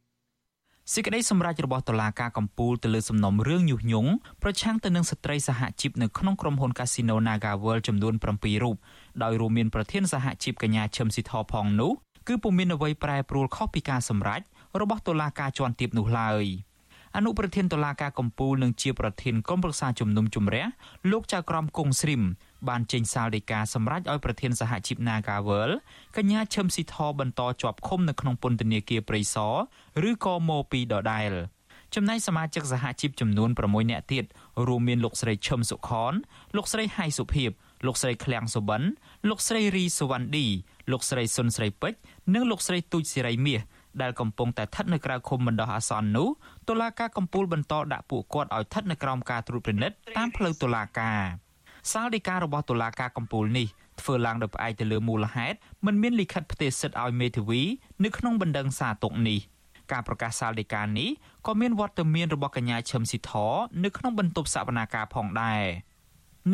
[0.94, 4.10] សេចក្តីសម្រេចរបស់តុលាការកំពូលទៅលើសំណុំរឿងញុះញង់
[4.42, 8.76] ប្រឆាំងទៅនឹងស្ត្រីសហជីពនៅក្នុងក្រុមហ៊ុន Casino Naga World ចំនួន7រូប
[9.22, 11.92] ដោយរួមមានប្រធានសហជីពកញ្ញាឈឹមស៊ីធផងនោះ
[12.28, 14.40] គឺពុំមានអ្វីប្រែប្រួលខុសពីការសម្រេច
[14.80, 16.44] របស់តុលាការជាន់ទាបនោះឡើយ
[17.16, 20.64] អនុប្រធានតុលាការកំពូលនិងជាប្រធានក្រុមប្រឹក្សាជំនុំជម្រះ
[21.10, 22.22] លោកចៅក្រមគង់ស្រីម
[22.68, 25.70] បានចេញសាលដីកាសម្រេចឲ្យប្រធានសហជីព Nagawal
[26.16, 29.54] កញ្ញាឈឹមស៊ីធបន្តជាប់ឃុំនៅក្នុងពន្ធនាគារព្រៃសរ
[30.10, 31.32] ឬក៏ម2ដដែល
[31.94, 34.24] ចំណែកសមាជិកសហជីពចំនួន6នាក់ទៀត
[34.66, 36.12] រួមមានលោកស្រីឈឹមសុខន
[36.56, 37.50] លោកស្រីហៃសុភីប
[37.86, 38.82] លោកស្រីឃ្លាំងសុបិន
[39.28, 40.46] លោកស្រីរីសវណ្ឌី
[40.92, 41.98] លោកស្រីសុនស្រីពេជ្រ
[42.34, 43.60] និងលោកស្រីទូចសេរីមាស
[44.02, 46.28] ដែលកំពុងតែស្ថិតនៅក្រៅឃុំបណ្ដោះអាសន្ននោះ
[46.68, 51.20] តុលាការកំពូលបន្តដាក់ពួកគាត់ឲ្យស្ថិតនៅក្រោមការត្រួតពិនិត្យតាមផ្លូវតុលាការ
[51.92, 53.66] សាលដីការបស់តុលាការកំពូលនេះ
[54.00, 55.56] ធ្វើឡើងដោយផ្អែកទៅលើមូលហេតុ
[55.86, 57.62] មិនមានលិខិតផ្ទេរសិទ្ធិឲ្យមេធាវី
[58.04, 59.40] នៅក្នុងបណ្ដឹងសារទុកនេះ
[59.92, 61.10] ការប្រកាសសាលដីកានេះ
[61.46, 63.32] ក៏មានវត្តមានរបស់កញ្ញាឈឹមស៊ីធ
[63.84, 65.64] នៅក្នុងបន្ទប់សវនាការផងដែរ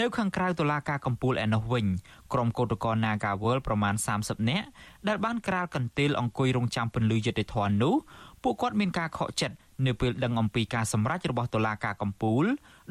[0.01, 1.87] នៅខាងក្រៅតុលាការកំពូលឯនោះវិញ
[2.33, 4.67] ក្រុមកោតក្រ Nagawal ប្រមាណ30នាក់
[5.09, 7.95] ដែលបានក្រាលកន្ទេលអង្គុយរងចាំពន្លឺយុត្តិធម៌នោះ
[8.43, 12.45] ពួកគាត់មានការខកចិត្តនៅពេលដឹងអំពីការសម្រេចរបស់តុលាការកំពូល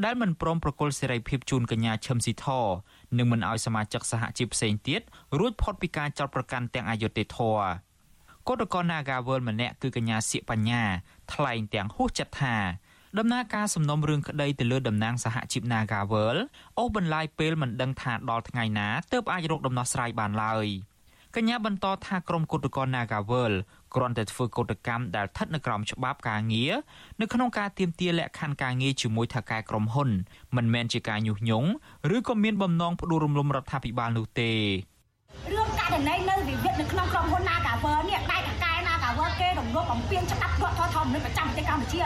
[0.05, 2.47] ដែលមិនព្រមប្រគល់សេរីភាពជូនកញ្ញាឈឹមស៊ីធ
[3.17, 5.01] និងមិនឲ្យសមាជិកសហជីពផ្សេងទៀត
[5.39, 7.65] រួចផុតពីការចោទប្រកាន់ទាំងអយុត្តិធម៌
[8.47, 10.83] កោតក្រ Nagawal ម្នាក់គឺកញ្ញាសៀកបញ្ញា
[11.33, 12.55] ថ្លែងទាំងហួសចិត្តថា
[13.19, 16.37] ដំណើរការសំណុំរឿងក្តីទៅលើតំណាងសហជីព Nagawal
[16.77, 20.67] អូសបន្លាយពេលមិនដឹងថាដល់ថ្ងៃណាទើបអាចរកដំណោះស្រាយបានឡើយ
[21.35, 23.53] កញ្ញាបន្តថាក្រុមគុតកោ Nagawal
[23.95, 26.73] គ្រាន់តែធ្វើកោតកម្មដែលស្ថិតនៅក្រោមច្បាប់ការងារ
[27.21, 30.09] នៅក្នុងការទាមទារលក្ខខណ្ឌការងារជាមួយថៅកែក្រុមហ៊ុន
[30.55, 31.69] មិនមែនជាការញុះញង់
[32.15, 34.51] ឬក៏មានបំណងផ្ដួលរំលំរដ្ឋាភិបាលនោះទេ
[35.55, 38.50] រឿងករណីនៅវិវាទនៅក្នុងក្រុមហ៊ុន Nagawer នេះដៃថៅកែ Nagawer
[39.41, 42.01] គេរំលោភបំពានច្បាប់រដ្ឋធម្មនុញ្ញប្រចាំប្រទេសកម្ពុជា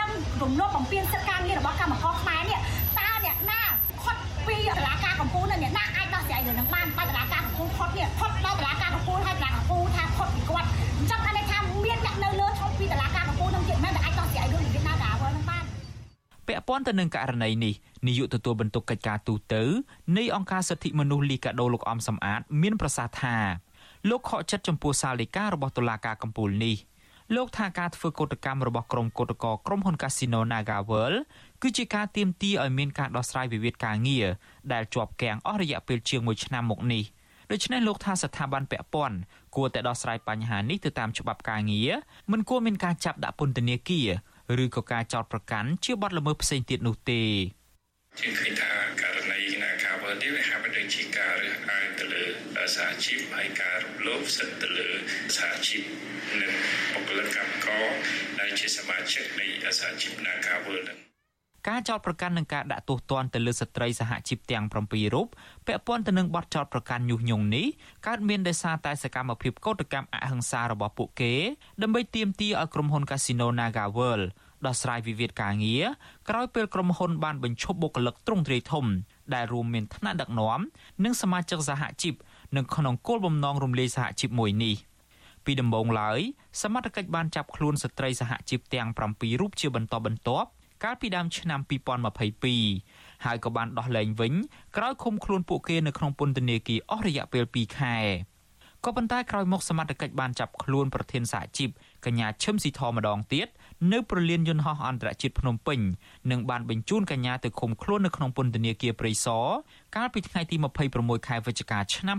[0.00, 0.10] និង
[0.42, 2.58] រំលោភបំពានសិទ្ធិការងាររបស់កម្មករខ្មែរនេះ
[2.98, 3.60] តើអ្នកណា
[4.04, 10.68] ខុតពីតឡាការកម្ពុជាអ្នកណាអាចដោះស្រាយរឿងនឹងបានបើតឡាការកម្ពុជាខុតនេះខុតដល់តឡាការកម្ពុជាហើយតឡាការកម្ពុជាថាខុតពីគាត់
[10.98, 15.64] អញ្ចឹងអានេះថាមានអ្នកនៅលើខុតពីតឡាការកម្ពុជានឹងទៀតមិនអាចដោះស្រាយរឿងវិវាទ Nagawer នឹងបាន
[16.46, 17.74] ពាក់ព័ន្ធទៅនឹងករណីនេះ
[18.06, 19.62] នាយកទទួលបន្ទុកកិច្ចការទូតទៅ
[20.16, 23.36] នៃអង្គការសិទ្ធិមនុស្សលីកាដូលោកអំសំអាត មានប្រសាសន៍ថា
[24.08, 26.76] លោកខកចិត្តចំពោះសាលដីការបស់តុលាការកំពូលនេះ
[27.34, 31.18] លោកថាការធ្វើកោតកម្មរបស់ក្រុមកោតក្រក្រុមហ៊ុន Casino Naga World
[31.62, 34.26] គឺជាការទាមទារឲ្យមានការដោះស្រាយវិវាទការងារ
[34.72, 37.04] ដែលជាប់គាំងអស់រយៈពេលជាង1ឆ្នាំមកនេះ
[37.50, 39.16] ដូច្នេះលោកថាស្ថាប័នពាក់ព័ន្ធ
[39.56, 41.92] គួរតែដោះស្រាយបញ្ហានេះទៅតាមច្បាប់ការងារ
[42.32, 47.22] មិនគួរមានការចាប់ដាក់ពន្ធនាគារឬក៏ការចោទប្រកាន់ជាបទល្មើសផ្សេងទៀតនោះទេ
[48.18, 51.55] ជាឃើញថាករណីណាការវើនេះវាហាក់បីដូចជាការរើសអើងទៅលើ
[52.76, 54.88] សហជីពហើយការរំលោភសិទ្ធិទៅលើ
[55.36, 55.84] សហជីព
[56.40, 56.52] និង
[56.92, 57.86] បុគ្គលិកកម្មករ
[58.40, 59.46] ដែលជាសមាជិកនៃ
[59.80, 60.98] សហជីព Nagawer នឹង
[61.68, 64.74] ការចោតប្រកាន់នឹងការដាក់ទោសទណ្ឌទៅលើស្ត្រីសហជីពទាំង7
[65.14, 65.26] រូប
[65.66, 67.66] ពាក់ព័ន្ធទៅនឹងបទចោតប្រកាន់ញុះញង់នេះ
[68.06, 71.34] កើតមានដោយសារតែសកម្មភាពកោតកម្មអហិង្សារបស់ពួកគេ
[71.82, 74.26] ដើម្បីទាមទារឲ្យក្រុមហ៊ុន Casino Naga World
[74.66, 75.84] ដោះស្រាយវិវាទការងារ
[76.28, 78.84] ក្រោយពេលក្រុមហ៊ុនបានបញ្ឈប់បុគ្គលិកទ្រង់ទ្រាយធំ
[79.34, 80.60] ដែលរួមមានថ្នាក់ដឹកនាំ
[81.04, 82.14] និងសមាជិកសហជីព
[82.56, 84.76] នៅក្នុងគោលបំណងរំលាយសហជីពមួយនេះ
[85.44, 86.20] ពីដំបូងឡើយ
[86.62, 90.48] សមត្ថកិច្ចបានចាប់ខ្លួនស្ត្រីសហជីពទាំង7រូបជាបន្តបន្ទាប់
[90.84, 91.60] កាលពីដើមឆ្នាំ
[92.42, 94.32] 2022ហើយក៏បានដោះលែងវិញ
[94.76, 97.96] ក្រោយឃុំខ្លួនពួកគេនៅក្នុងពន្ធនាគារអស់រយៈពេល2ខែ
[98.84, 101.70] ក៏ប៉ុន្តែក្រោយមកសមត្ថកិច្ចបានចាប់ខ្លួនប្រធានសហជីព
[102.04, 103.48] កញ្ញាឈឹមស៊ីធម្ដងទៀត
[103.92, 105.80] នៅប្រលានយន្តហោះអន្តរជាតិភ្នំពេញ
[106.30, 109.46] និងបានបញ្ជូនកញ្ញាទៅឃុំខ្លួននៅក្នុងពន្ធនាគារព្រៃសរ
[109.96, 110.56] កាលពីថ្ងៃទី
[110.92, 112.18] 26ខែវិច្ឆិកាឆ្នាំ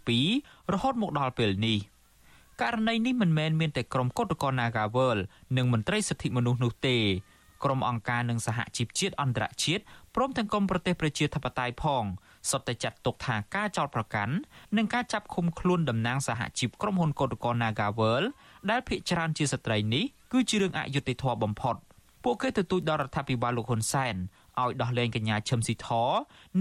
[0.00, 1.78] 2022រហូតមកដល់ពេលនេះ
[2.62, 5.18] ករណីនេះមិនមែនមានតែក្រុមកុតកោ Nagawal
[5.56, 6.98] និងមន្ត្រីសិទ្ធិមនុស្សនោះទេ
[7.64, 9.82] ក្រុមអង្គការនិងសហជីពជាតិអន្តរជាតិ
[10.14, 12.04] ព្រមទាំងក្រុមប្រទេសប្រជាធិបតេយ្យផង
[12.50, 14.34] សុទ្ធតែចាត់ទុកថាការចោទប្រកាន់
[14.76, 18.24] និងការចាប់ឃុំខ្លួនតំណាងសហជីពក្រុមហ៊ុនកុតកោ Nagawal
[18.70, 21.76] ដែលភ្នាក់ច្រើនជាស្ត្រីនេះគឺជារឿងអយុត្តិធម៌បំផុត
[22.24, 24.14] ពួកគេទទូចដល់រដ្ឋាភិបាលលោកហ៊ុនសែន
[24.62, 25.88] ឲ្យដោះលែងកញ្ញាឈឹមស៊ីធ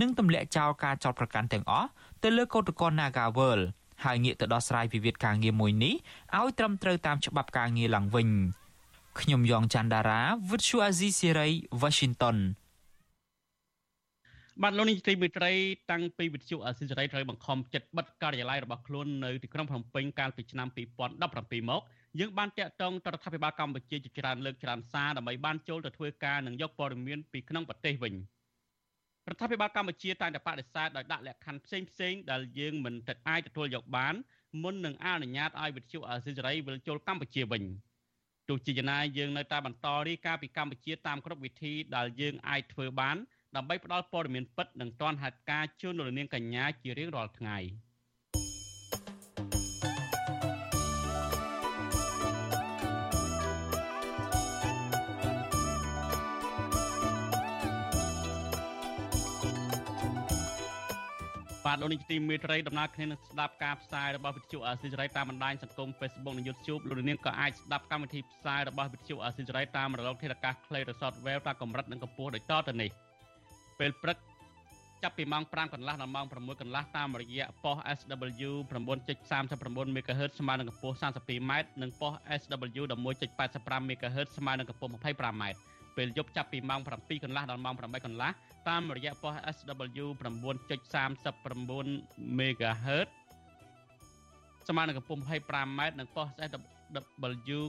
[0.02, 1.88] និងទម្លាក់ចោលការចោទប្រកាន់ទាំងអស់
[2.24, 3.60] ទៅលើកោតក្រ Nagawal
[4.04, 5.94] ហើយងាកទៅដោះស្រាយវិវាទការងារមួយនេះ
[6.38, 8.30] ឲ្យត្រឹមត្រូវតាមច្បាប់ការងារឡើងវិញ
[9.20, 11.48] ខ្ញុំយ៉ងច័ន្ទដារាវិទ្យុអាស៊ីសេរី
[11.82, 12.38] Washington
[14.64, 15.52] បាទលោកនាយកទីមេត្រី
[15.92, 20.68] តាំងពីវិទ្យុអាស៊ីសេរីត្រូវបង្ខំចិត្តបិទការិយាល័យរបស់ខ្លួននៅទីក្រុងភ្នំពេញកាលពីឆ្នាំ
[21.14, 21.82] 2017មក
[22.20, 28.14] យើងបានតាក់ទងទៅរដ្ឋាភិបាលកម្ពុជាជាច្រើនលើកច្រើនសារដើម្បីបានចូលទៅធ្វើការនិងយកព័ត៌មានពីក្នុងប្រទេសវិញ
[29.30, 32.96] រដ្ឋាភិបាលកម្ពុជាតែងតែបដិសេធដោយដាក់លក្ខខណ្ឌផ្សេងផ្សេងដែលយើងមិន
[33.30, 34.16] អាចទទួលយកបាន
[34.64, 37.64] មុននឹងអនុញ្ញាតឲ្យវិទ្យុអាស៊ីសេរីវិលចូលកម្ពុជាវិញ
[38.50, 43.18] ទោះជាយ៉ាងណាយើងនៅតែបន្តរីកាពីកម្ពុជាតាមគ្រប់វិធីដែលយើងអាចធ្វើបាន
[43.56, 47.58] ដើម្បីផ្ដល់ព័ត៌មានពិតនិងទាន់ហេតុការណ៍ជូនលោកនាងកញ្ញាជារៀងរាល់ថ្ងៃ។
[61.76, 72.90] បាទលោកនាយកទីមេត្រីដំណើរគ្នានឹងស្ដាប់ការផ្សាយរបស់វិទ្យុអាស៊ីសេរីតាមបណ្ដាញសង្គម Facebook និង YouTube លោកនាងក៏អាចស្ដាប់កម្មវិធីផ្សាយរបស់វិទ្យុអាស៊ីសេរីតាមរលកធាតុអាកាសខ្លីឬ Shortwave តាមកម្រិតនិងកម្ពស់ដូចតទៅនេះ
[73.80, 74.18] ពេលព្រឹក
[75.04, 78.52] ចាប់ពីម៉ោង5កន្លះដល់ម៉ោង6កន្លះតាមរយៈប៉ុស SW
[79.10, 85.44] 9.39 MHz ស្មើនឹងកម្ពស់ 32m និងប៉ុស SW 11.85 MHz ស្មើនឹងកម្ពស់ 25m
[85.98, 88.32] ពេលយប់ចាប់ពីម៉ោង7កន្លះដល់ម៉ោង8កន្លះ
[88.70, 93.08] តាមរយៈប៉ុស SW 9.39 MHz
[94.68, 97.60] ស្មើនឹងកម្ពស់ 25m និងប៉ុស SW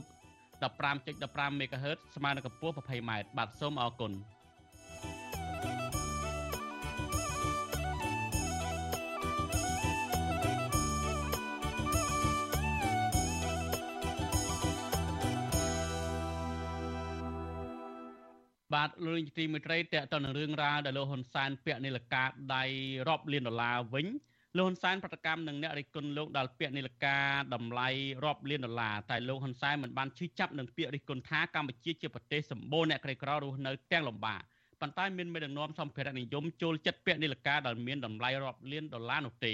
[0.61, 4.11] 15.15 MHz ស្មើនឹងកម្ពស់ 20m បាទសូមអរគុណ
[18.73, 22.23] បាទលោកនាយកទីមេត្រីតើតើនឹងរឿងរ៉ាវដែលលោកហ៊ុនសែនពាក់នាឡិកា
[22.55, 22.63] ដៃ
[23.07, 24.07] រាប់លានដុល្លារវិញ
[24.57, 27.17] លោកហ៊ុនសែនប្រតិកម្មនឹងអ្នករិះគន់លោកដែលពាក់នាឡិកា
[27.53, 27.89] តម្លៃ
[28.25, 34.41] រាប់លានដុល្លារតែលោកហ៊ុនសែនមិនបានឈឺចាប់នឹងពាក្យរិះគន់ថាកម្ពុជាជាប្រទេសសម្បូរអ្នកក្រីក្ររស់នៅទាំងលំបាក
[34.81, 39.53] ប៉ុន្តែមានមេដឹកនាំសម្ភារៈនិយមចូលចិត្តពាក់នាឡិកាដែលមានតម្លៃរាប់លានដុល្លារនោះទេ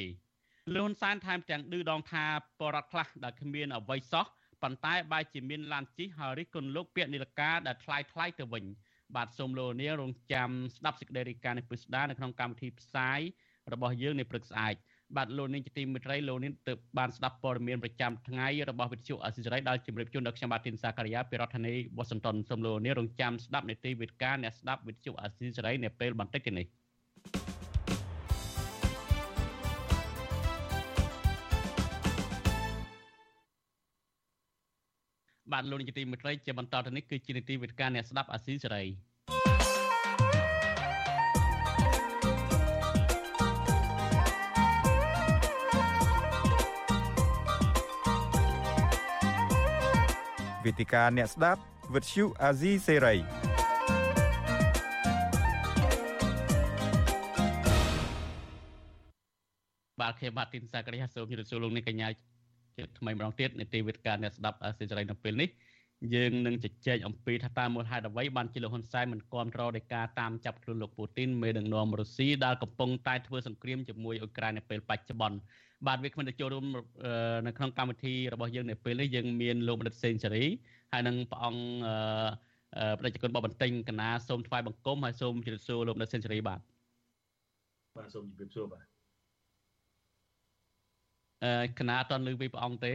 [0.74, 2.26] លោកហ៊ុនសែនថែមទាំងឌឺដងថា
[2.60, 4.26] បរដ្ឋខ្លះដែលគ្មានអ្វីសោះ
[4.64, 8.66] ប៉ុន្តែបែរជាមានឡានជិះហើយរិះគន់លោកពាក់នាឡិកាដែលថ្លៃថ្លៃទៅវិញ
[9.16, 13.20] បាទសូមលោកនាងរងចាំស្ដាប់សេចក្តីរាយការណ៍នេះពិស្ដានៅក្នុងកម្មវិធីផ្សាយ
[13.74, 14.76] របស់យើងនៅព្រឹកស្អែក
[15.18, 26.68] បាទលោកនាងជាទីមេត្រីលោកនាងទើបបានស្ដាប់ព័ត៌មានប្រចាំថ្ងៃរបស់វិទ្យុអសិរ័យដែលជម្រាបជូនដល់ខ្ញុំបាទទីនសាការីយ៉ាពីរដ្ឋធានីវ៉ាស៊ីនតោនសូមលោកនាងរងចាំស្ដាប់នេតិវិទ្យាអ្នកស្ដាប់វិទ្យុអសិរ័យនៅពេលបន្តិចទៀតនេះ
[35.54, 38.84] បាទលោកនាយកទីមេត្រីជាបន្តទៅនេះគឺជានីតិវិទ្យាអ្នកស្ដាប់អាស៊ីសេរី
[50.66, 51.62] វេទិកាអ្នកស្ដាប់
[51.94, 53.16] វិទ្យុអាស៊ីសេរី
[60.02, 62.08] បាទខ្ញុំបាទទីនសាករិយាសូមជម្រាបសួរលោកអ្នកកញ្ញា
[62.78, 65.50] ជាថ្មីម្ដងទៀតនីតិវិទ្យាអ្នកស្ដាប់សេចក្តីនៅពេលនេះ
[66.14, 75.38] យើងនឹងជជែកអំពីថាតើមូលហេតុអ្វីបានជាលោកហ៊ុនសែនមិនគ្រប់គ្រងដោយការតាមចាប់ខ្លួនលោកពូទីនមេដឹកនាំរុស្ស៊ីដែលកំពុងតែធ្វើសង្គ្រាមជាមួយអ៊ុយក្រែននៅពេលបច្ចុប្បន្ន
[75.88, 76.66] បាទវាគ្មិនទៅចូលរួម
[77.48, 80.46] នៅក្នុងកម្មវិធីរបស់យើងនៅពេលនេះយើងមានលោកបណ្ឌិតសេនស៊ូរី
[80.92, 81.64] ហើយនិងព្រះអង្គ
[83.00, 86.60] ប្រជាជនបបបន្ទិញកណាសូមថ្វាយបង្គំហើយសូមជម្រាបសួរលោកបណ្ឌិតសេនស៊ូរីបាទ
[87.96, 88.93] បាទសូមជម្រាបសួរបាទអឺ
[91.80, 92.94] គណៈអត់តលឺពីព្រះអង្គទេ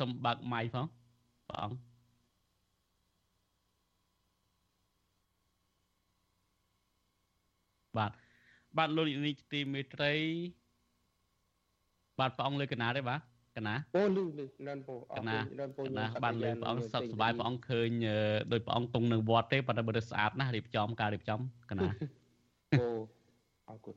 [0.00, 0.86] សូមបើកម៉ៃផង
[1.48, 1.78] ព្រះអង្គ
[7.96, 8.10] បាទ
[8.78, 10.12] បាទលោកនាយកទីមេត្រី
[12.18, 13.20] បាទព្រះអង្គលើកណាទេបាទ
[13.56, 18.18] កណាអូលឺលឺដល់ពូអករណាគុណដល់ពូកខ្ញុំណាសត្វបានលើយ៉ាងព្រះអង្គសុខទិញសប្បាយព្រះអង្គឃើញអឺ
[18.52, 21.88] ដោយព្រះអង្គគង់នៅវត្តទេប៉ុន្តែបើស្អាតណាស់រៀបចំការរៀបចំកណា
[22.80, 22.86] អូ
[23.68, 23.96] អរគុណ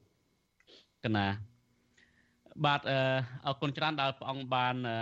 [1.05, 1.25] កណា
[2.63, 2.99] បាទអឺ
[3.45, 4.97] អរគុណច្រើនដែលព្រះអង្គបានអឺ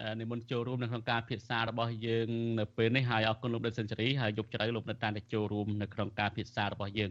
[0.00, 2.28] អឺនិមន្តចូលរួមនៅក្នុងការពិភាក្សារបស់យើង
[2.60, 7.10] នៅពេលនេះហើយអរគុណលោកដិតសេនស៊ូរីហើយយប់ជ្រៅលោកនៅតាមតែចូលរួមនៅក្នុងការពិភាក្សារបស់យើង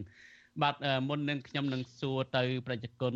[0.62, 3.14] បាទអឺមុននឹងខ្ញុំនឹងសួរទៅប្រជាជន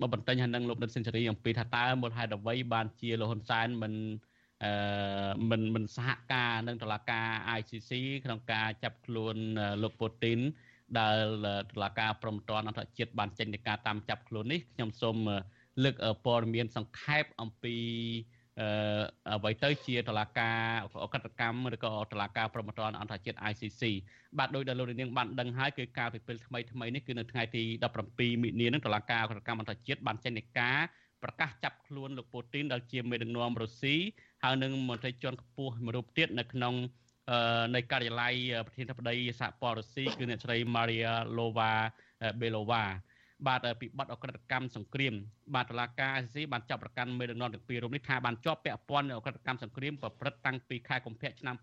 [0.00, 3.94] មកបន្ទិញហើយនឹងលោកដិតសេនស៊ូរីអំពីថាតើមូលហេតុអ្វីបានជាលោកហ៊ុនសែនមិន
[4.64, 4.72] អឺ
[5.50, 7.90] មិនមិនសហការនឹងតុលាការ ICC
[8.24, 10.40] ក្នុងការចាប់ខ្លួនអឺលោកពូទីន
[10.98, 11.18] ដែល
[11.72, 15.16] តុលាការព្រំប្រទានអន្តរជាតិបានចេញនៃការតាមចាប់ខ្លួននេះខ្ញុំសូម
[15.82, 17.76] លើកព័ត៌មានសង្ខេបអំពី
[18.60, 19.02] អឺ
[19.36, 20.60] អ្វីទៅជាតឡាការ
[21.04, 23.82] អកតកម្មឬក៏តឡាការប្រមត្តនអន្តរជាតិ ICC
[24.38, 27.62] បាទដោយដែលលោកនាងបានដឹងហើយគឺការពិពេលថ្មីថ្មីនេះគឺនៅថ្ងៃទី
[28.02, 30.78] 17មិនិនានឹងតឡាការអកតកម្មអន្តរជាតិបានចេញនៃការ
[31.22, 33.96] ប្រកាសចាប់ខ្លួនលោកពូទីនដែលជាមេដឹកនាំរុស្ស៊ី
[34.42, 36.74] ហើយនឹងមន្ត្រីជាន់ខ្ពស់មួយរូបទៀតនៅក្នុង
[37.74, 38.34] នៃការិយាល័យ
[38.66, 41.72] ប្រធានាធិបតីសហព័ន្ធរុស្ស៊ីគឺអ្នកស្រី Maria Lova
[42.40, 42.84] Belova
[43.46, 45.14] បាទពីបទអក្រិតកម្មសង្គ្រាម
[45.54, 51.56] បាទតុលាការ ICC បានចាប់ប្រកាន់មេដឹកនាំទាំងពីររូបនេះថាបានជាប់ពាក់ព័ន្ធនឹងអក្រិតកម្មសង្គ្រាមប្រព្រឹត្តតាំងពីខែកុម្ភៈឆ្នាំ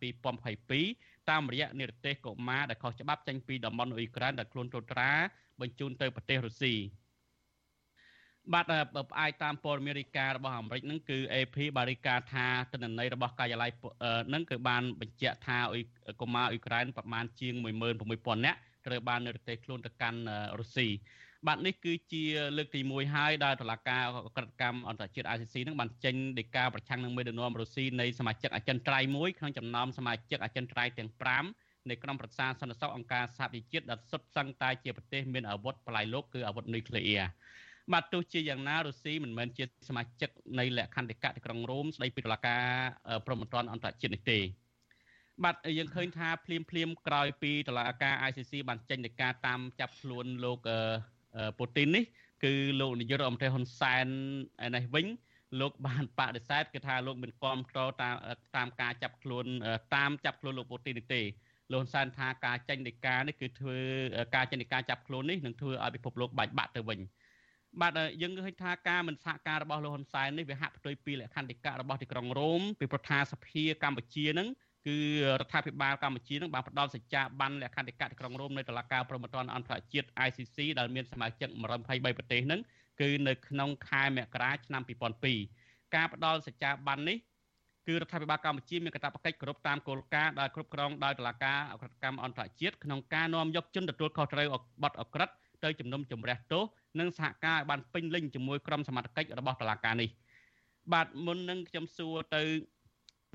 [0.61, 5.11] 2022តាមរយៈនិរទេសកុមារដែលខុសច្បាប់ចេញពីតំបន់អ៊ុយក្រែនដែលខ្លួនត្រួតត្រា
[5.61, 6.75] បញ្ជូនទៅប្រទេសរុស្ស៊ី
[8.53, 8.65] បាទ
[9.11, 13.71] ផ្អែកតាមព័ត៌មានរាយការណ៍របស់អាមេរិកហ្នឹងគឺ AP បានរាយការណ៍ថាទិន្នន័យរបស់ការិយាល័យ
[14.27, 15.57] ហ្នឹងគឺបានបញ្ជាក់ថា
[16.21, 17.53] កុមារអ៊ុយក្រែនប្រមាណជាង
[18.01, 20.19] 16000នាក់ត្រូវបាននៅប្រទេសខ្លួនទៅកាន់
[20.59, 20.87] រុស្ស៊ី
[21.47, 22.23] បាទនេះគឺជា
[22.57, 24.03] លើកទី1ហើយដែលតុលាការ
[24.35, 31.09] ក្រិតកម្មអន្តរជាតិ ICC នឹងបានចេញដីកាប្រឆាំងនឹងមេដឹកនាំរុស្ស៊ីនៃសមាជិកអចិន្ត្រៃយ៍មួយក្នុងចំណោមសមាជិកអចិន្ត្រៃយ៍ទាំង
[31.49, 37.25] 5នៃក្រុមប្រឹក្សាសន្តិសុខអង្គការសហប្រជាជាតិដែលសុទ្ធសឹងតែជាប្រទេសមានអាវុធបលាយលោកគឺអាវុធនុយក្លេអ៊ែរ
[37.93, 42.63] បាទទោះជាយ៉ាងណារុស្ស៊ីមិនមែនជាសមាជិកនៃលក្ខន្តិកៈទីក្រុងរ៉ូមស្ដីពីតុលាការ
[43.27, 44.39] ប្រមត្តនអន្តរជាតិនេះទេ
[45.43, 50.59] បាទយើងឃើញថាភ្លាមភ្លាមក្រោយពីតុលាការ ICC បានចេញនៃការតាមចាប់ខ្លួនលោក
[51.59, 52.03] ពូទីននេះ
[52.43, 54.07] គឺលោកនាយករដ្ឋមន្ត្រីហ៊ុនសែន
[54.75, 55.05] នេះវិញ
[55.61, 58.15] លោកបានបដិសេធគឺថាលោកមិនគាំទ្រតាម
[58.55, 59.45] តាមការចាប់ខ្លួន
[59.95, 61.21] តាមចាប់ខ្លួនលោកពូទីននេះទេ
[61.71, 63.77] លោកហ៊ុនសែនថាការចេញនៃការនេះគឺធ្វើ
[64.35, 66.99] ការចេញនៃការចាប់ខ្លួននេះនឹងធ្វើឲ្យពិភពលោកបែកបាក់ទៅវិញ
[67.81, 74.47] បាទយើងឃើញថាការមិនសហការរបស់លោកហ៊ុនសែននេះវាហាក់ផ្ទុយពីលក្ខន្តិកៈរបស់ទីក្រុងរ៉ូមពីប្រធានសភាកម្ពុជានឹង
[74.87, 74.97] គឺ
[75.39, 81.49] រដ្ឋាភិបាលកម្ពុជានឹងបានផ្ដល់សច្ចាប័នលក្ខន្តិកៈទីក្រុងរ៉ូមនៅតុលាការប្រមត្តនអន្តរជាតិ ICC ដែលមានសមាជិក
[81.83, 82.61] 123ប្រទេសនឹង
[83.01, 84.81] គឺនៅក្នុងខែមករាឆ្នាំ
[85.37, 87.17] 2002ការផ្ដល់សច្ចាប័ននេះ
[87.87, 94.47] គឺរដ្ឋាភិបាលកម្ពុជាមានកាតព្វកិច្ចគ្រប់តាមគោលការណ៍ដែលគ្រប់គ្រងដោយតុលាការអក្រិតកម្មអន្តរជាតិក្នុងការនាំយកជនទទួលខុសត្រូវ
[94.83, 95.29] បទអក្រិត
[95.63, 96.63] ទៅជំនុំជម្រះទោស
[96.99, 100.09] និងសហការឲ្យបានពេញលេញជាមួយក្រុមសមត្ថកិច្ចរបស់តុលាការនេះ
[100.93, 102.43] បាទមុននឹងខ្ញុំសួរទៅ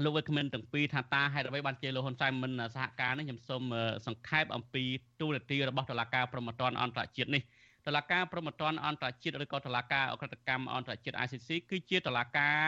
[0.05, 3.63] លោកវិក្កាមិនទាំងពីរថាតើហេតុអ្វីបានជាលោកហ៊ុនសែនមិនសហការនេះខ្ញុំសូម
[4.07, 4.85] សង្ខេបអំពី
[5.21, 7.43] ទូរនទីរបស់តុលាការប្រមត្តនអន្តរជាតិនេះ
[7.87, 12.65] តុលាការប្រមត្តនអន្តរជាតិឬក៏តុលាការអក្រិតកម្មអន្តរជាតិ ICC គឺជាតុលាការ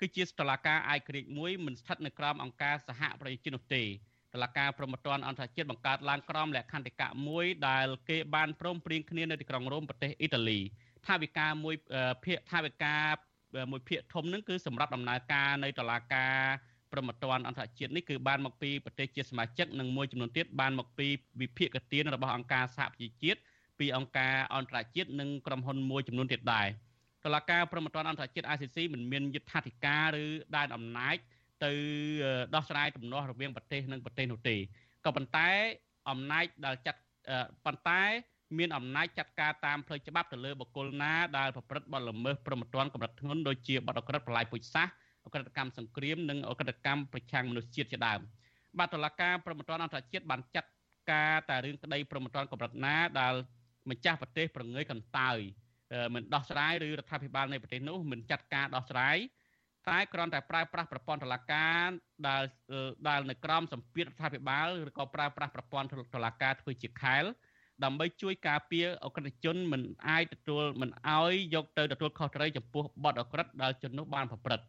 [0.00, 10.60] គឺជាតុលាការឯករាជ្យមួយមិនស្ថិតនៅក្រោមអង្គការសហប្រជាជាតិនោះទេតឡាការប្រមត្តនអន្តរជាតិបង្កើតឡើងក្រោមលក្ខន្តិកៈមួយដែលគេបានព្រមព្រៀងគ្នានៅទីក្រុងរ៉ូមប្រទេសអ៊ីតាលី
[11.06, 11.74] ថាវិការមួយ
[12.24, 13.02] ភាគថាវិការ
[13.70, 16.36] មួយភាគធំនឹងគឺសម្រាប់ដំណើរការនៃតឡាការ
[16.92, 21.06] ប្រមត្តនអន្តរជាតិនេះគឺបានមកពីប្រទេសជាសមាជិកនិងមួយចំនួនទៀតបានមកពី
[21.40, 23.40] វិភាគទានរបស់អង្គការសហប្រជាជាតិ
[23.78, 26.68] ពីអង្គការអន្តរជាតិនិងក្រុមហ៊ុនមួយចំនួនទៀតដែរ
[27.24, 31.16] តឡាការប្រមត្តនអន្តរជាតិ ICC មិនមានយុត្ថាធិការឬដែនអំណាច
[31.64, 31.72] ទៅ
[32.54, 34.56] ដោះស្រាយទំនាស់រវាងប្រទេសនិងប្រទេសនោះទេ
[35.04, 35.48] ក៏ប៉ុន្តែ
[36.10, 37.00] អំណាចដែលចាត់
[37.64, 38.02] ប៉ុន្តែ
[38.58, 44.92] មានអំណាចចាត់ការតាមផ្លូវច្បាប់ទៅលើបុគ្គលណាដែលប្រព្រឹត្តបទល្មើសប្រមត្តនកម្រិតធ្ងន់ដូចជាបទអក្រិតប្រឡាយពូជសាសន៍
[45.24, 48.20] អក្រិតកម្មសង្គ្រាមនិងអក្រិតកម្មប្រឆាំងមនុស្សជាតិជាដើម
[48.78, 50.70] បាទតុលាការប្រមត្តនអន្តរជាតិបានចាត់
[51.12, 53.34] ការតែរឿងក្តីប្រមត្តនកម្រិតណាដែល
[53.90, 55.38] ម្ចាស់ប្រទេសប្រងើយកន្តើយ
[56.14, 59.16] មិនដោះស្រាយឬរដ្ឋាភិបាលនៃប្រទេសនោះមិនចាត់ការដោះស្រាយ
[59.88, 61.86] តែគ្រាន់តែប្រើប្រាស់ប្រព័ន្ធតុលាការ
[62.28, 62.42] ដែល
[63.08, 67.24] ដែលនៅក្រោមសម្ពាធរដ្ឋាភិបាលឬក៏ប្រើប្រាស់ប្រព័ន្ធតុលាការធ្វើជាខែល
[67.84, 74.66] ដើម្បីជួយការពារអក្រិតជនមិនអាចទទួលមិនអោយយកទៅទទួលខុសត្រូវចំពោះបទអក្រិតដែលជននោះបានប្រព្រឹត្ត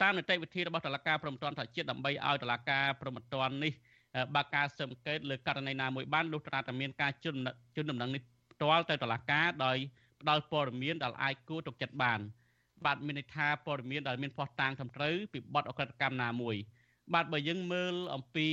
[0.00, 3.72] តាមនីតិវិធីរបស់តុលាការព្រមត្តនថាជាតិដើម្បីឲ្យតុលាការព្រមត្តននេះ
[4.34, 7.40] បើកការស៊ើបអង្កេតលើករណីណាមួយបានលុះត្រាតែមានការជន់
[7.76, 9.76] ជន់ដំណឹងនេះផ្ទាល់ទៅតុលាការដោយ
[10.20, 12.20] ផ្ដល់ព័ត៌មានដែលអាចគួរទុកចិត្តបាន
[12.84, 16.56] បាទមានន័យថាព័ត៌មានដែលមានផ្ោះតាងត្រឹមត្រូវពីបទអក្រិតកម្មណាមួយ
[17.14, 18.46] បាទបើយើងមើលអំពី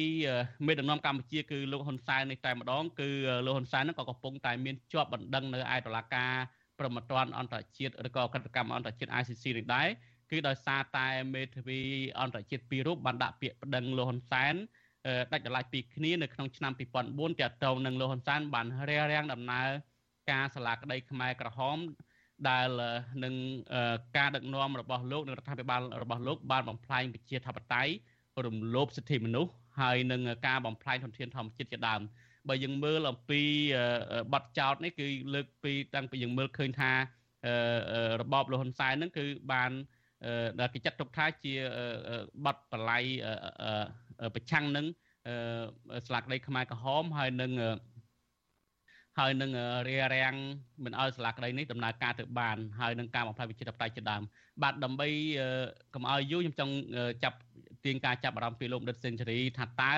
[0.65, 3.09] មេដឹកនាំកម្ពុជាគឺលោកហ៊ុនសែននេះតែម្ដងគឺ
[3.45, 6.33] លោកហ៊ុនសែនហ្នឹងក៏កំពុងតែមានជាប់បណ្ដឹងនៅឯតុលាការ
[6.79, 9.87] ប្រមត្តនអន្តរជាតិឬក៏អក្រិតកម្មអន្តរជាតិ ICC នេះដែរ
[10.31, 11.79] គឺដោយសារតែមេធាវី
[12.19, 14.55] អន្តរជាតិពីររូបបានដាក់ពាក្យប្តឹងលោកហ៊ុនសែន
[15.31, 19.67] ដាច់ដライពីគ្នានៅក្នុងឆ្នាំ2004ទាក់ទងនឹងលោកហ៊ុនសែនបានរារាំងដំណើរ
[20.31, 21.77] ការសាលាក្តីខ្មែរក្រហម
[22.49, 22.69] ដែល
[23.23, 23.33] នឹង
[24.17, 27.93] ការដឹកនាំរបស់លោកនិងរដ្ឋាភិបាលរបស់លោកបានបំផ្លាញប្រជាធិបតេយ្យ
[28.45, 32.01] រំលោភសិទ្ធិមនុស្សហើយនឹងការបំផ្លាញធនធានធម្មជាតិជាដើម
[32.47, 33.41] បើយើងមើលអំពី
[34.33, 36.91] បទចោតនេះគឺលើកពីតាំងពីយើងមើលឃើញថា
[38.21, 39.71] របបលហ៊ុនសែនហ្នឹងគឺបាន
[40.59, 41.53] ដែលគេចាត់ទុកថាជា
[42.45, 43.03] បទបល័យ
[44.35, 44.85] ប្រឆាំងនឹង
[46.07, 47.51] ស្លាកដីខ្មែរក្រហមហើយនឹង
[49.19, 49.51] ហើយនឹង
[49.87, 50.35] រារាំង
[50.83, 54.21] មិនឲ្យស្លាកដីនេះដំណើរការទៅបានហើយនឹងការបំផ្លាញវិជាតបតៃជាដើម
[54.63, 55.07] បាទដើម្បី
[55.93, 56.73] កុំឲ្យយូរខ្ញុំចង់
[57.23, 57.37] ចាប់
[57.85, 59.95] ទាញការចាប់អារម្មណ៍ពីលោកដិតសេនស៊ូរីថាតើ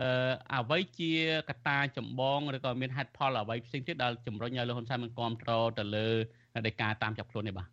[0.00, 0.08] អឺ
[0.54, 1.12] អ្វីជា
[1.48, 6.08] កត្តាចម្បងឬក៏មានហេតុផលអ្វីផ្សេងទៀតដែលជំរុញឲ្យលោកហ៊ុនសែនមិនគ្រប់គ្រងទៅលើ
[6.66, 7.68] នៃការតាមចាប់ខ្លួននេះបាទ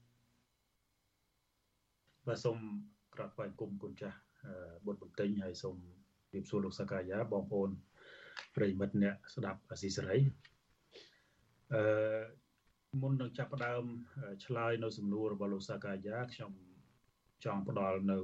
[2.27, 2.57] បាទសូម
[3.15, 4.17] ក្រាបថ្វាយគុំគុណចាស់
[4.85, 5.75] បុត្របន្ទិញហើយសូម
[6.31, 7.69] ជម្រាបសួរលោកសកាយាបងប្អូន
[8.55, 10.17] ប្រិមិត្តអ្នកស្ដាប់អាស៊ីសេរី
[11.73, 11.83] អឺ
[13.01, 13.83] មុននឹងចាប់ផ្ដើម
[14.45, 16.51] ឆ្លើយនៅសំណួររបស់លោកសាកាយាខ្ញុំ
[17.45, 18.19] ចង់ផ្ដល់នៅ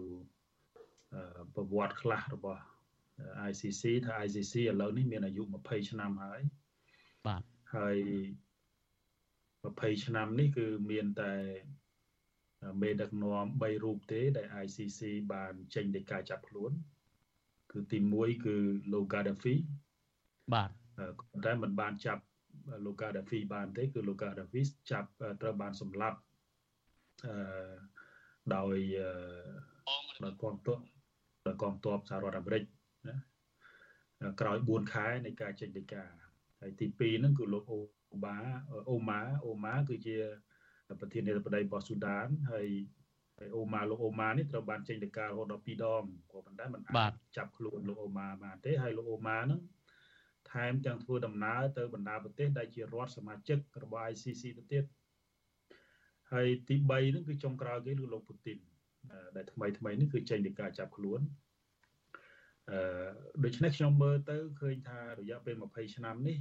[1.55, 2.61] ប្រវត្តិខ្លះរបស់
[3.49, 6.41] ICC ថា ICC ឥឡូវនេះមានអាយុ20ឆ្នាំហើយ
[7.27, 7.41] បាទ
[7.75, 7.97] ហើយ
[9.63, 11.33] 20ឆ្នាំនេះគឺមានតែ
[12.81, 15.01] មេដឹកនាំ3រូបទេដែល ICC
[15.33, 16.71] បានចេញដីកាចាប់ខ្លួន
[17.71, 18.55] គឺទី1គឺ
[18.93, 19.55] លោក Gaddafi
[20.53, 20.69] បាទ
[21.45, 22.23] តែมันបានចាប់
[22.85, 25.09] លោក Gaddafi បានទេ គឺលោក Gaddafi ចាប់
[25.41, 26.17] ត្រូវបានសម្លាប់
[27.25, 27.35] អឺ
[28.55, 28.75] ដោយ
[30.23, 30.94] ដោយកងទ័ពដោយ
[31.61, 32.63] កងទ័ពសហរដ្ឋអាមេរិក
[33.07, 33.17] ណា
[34.41, 36.03] ក្រោយ4ខែនៃការចេញដីកា
[36.61, 38.37] ហើយទី2ហ្នឹងគឺលោកអូបា
[38.89, 40.17] អូម៉ាអូម៉ាគឺជា
[40.99, 42.67] ប្រធានាធិបតីរបស់ស៊ូដានហើយ
[43.37, 49.61] ហើយអូម៉ាលោកអូម៉ានេះត្រូវបានចេញដីការរហូតដល់2ដងក៏ប៉ុន្តែมันអាចចាប់ខ្លួនលោកអូម៉ាបានទេហើយលោកអូម៉ាហ្នឹង
[50.51, 54.83] ថែមទាំងធ្វើដំណើរទៅបណ្ដាប្រទេសដែលជារដ្ឋសមាជិករបស់ ICC ទៅទៀត
[56.31, 58.57] ហើយទី3ហ្នឹងគឺចុងក្រោយគេគឺលោកពូទីន
[59.35, 61.21] ដែលថ្មីថ្មីនេះគឺចេញដីកាចាប់ខ្លួន
[62.71, 62.79] អឺ
[63.43, 66.37] ដូច្នេះខ្ញុំមើលទៅឃើញថារយៈពេល20ឆ្នាំនេះ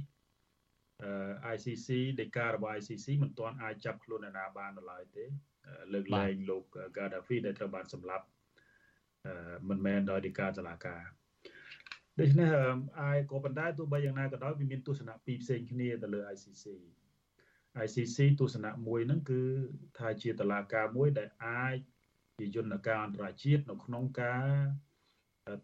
[1.03, 1.89] អឺ ICC
[2.21, 5.25] ដីការបស់ ICC មិនទាន់អាចចាប់ខ្លួនអ្នកណាបាននៅឡើយទេ
[5.93, 6.63] លើកលែងលោក
[6.97, 8.25] Gaddafi ដែលត្រូវបានសម្លាប់
[9.25, 11.03] អឺមិនមែនដោយដីកាតុលាការ
[12.19, 12.49] ដូច្នេះ
[13.01, 16.65] អាយក៏ប៉ុន្តែទោះបីយ៉ាងណាក៏ដោយវាមានទស្សនៈពីរផ្សេងគ្នាទៅលើ ICC
[17.85, 19.41] ICC ទស្សនៈមួយហ្នឹងគឺ
[19.97, 21.77] ថាជាតឡាការមួយដែលអាច
[22.37, 24.43] ជាយន្តការអន្តរជាតិនៅក្នុងការ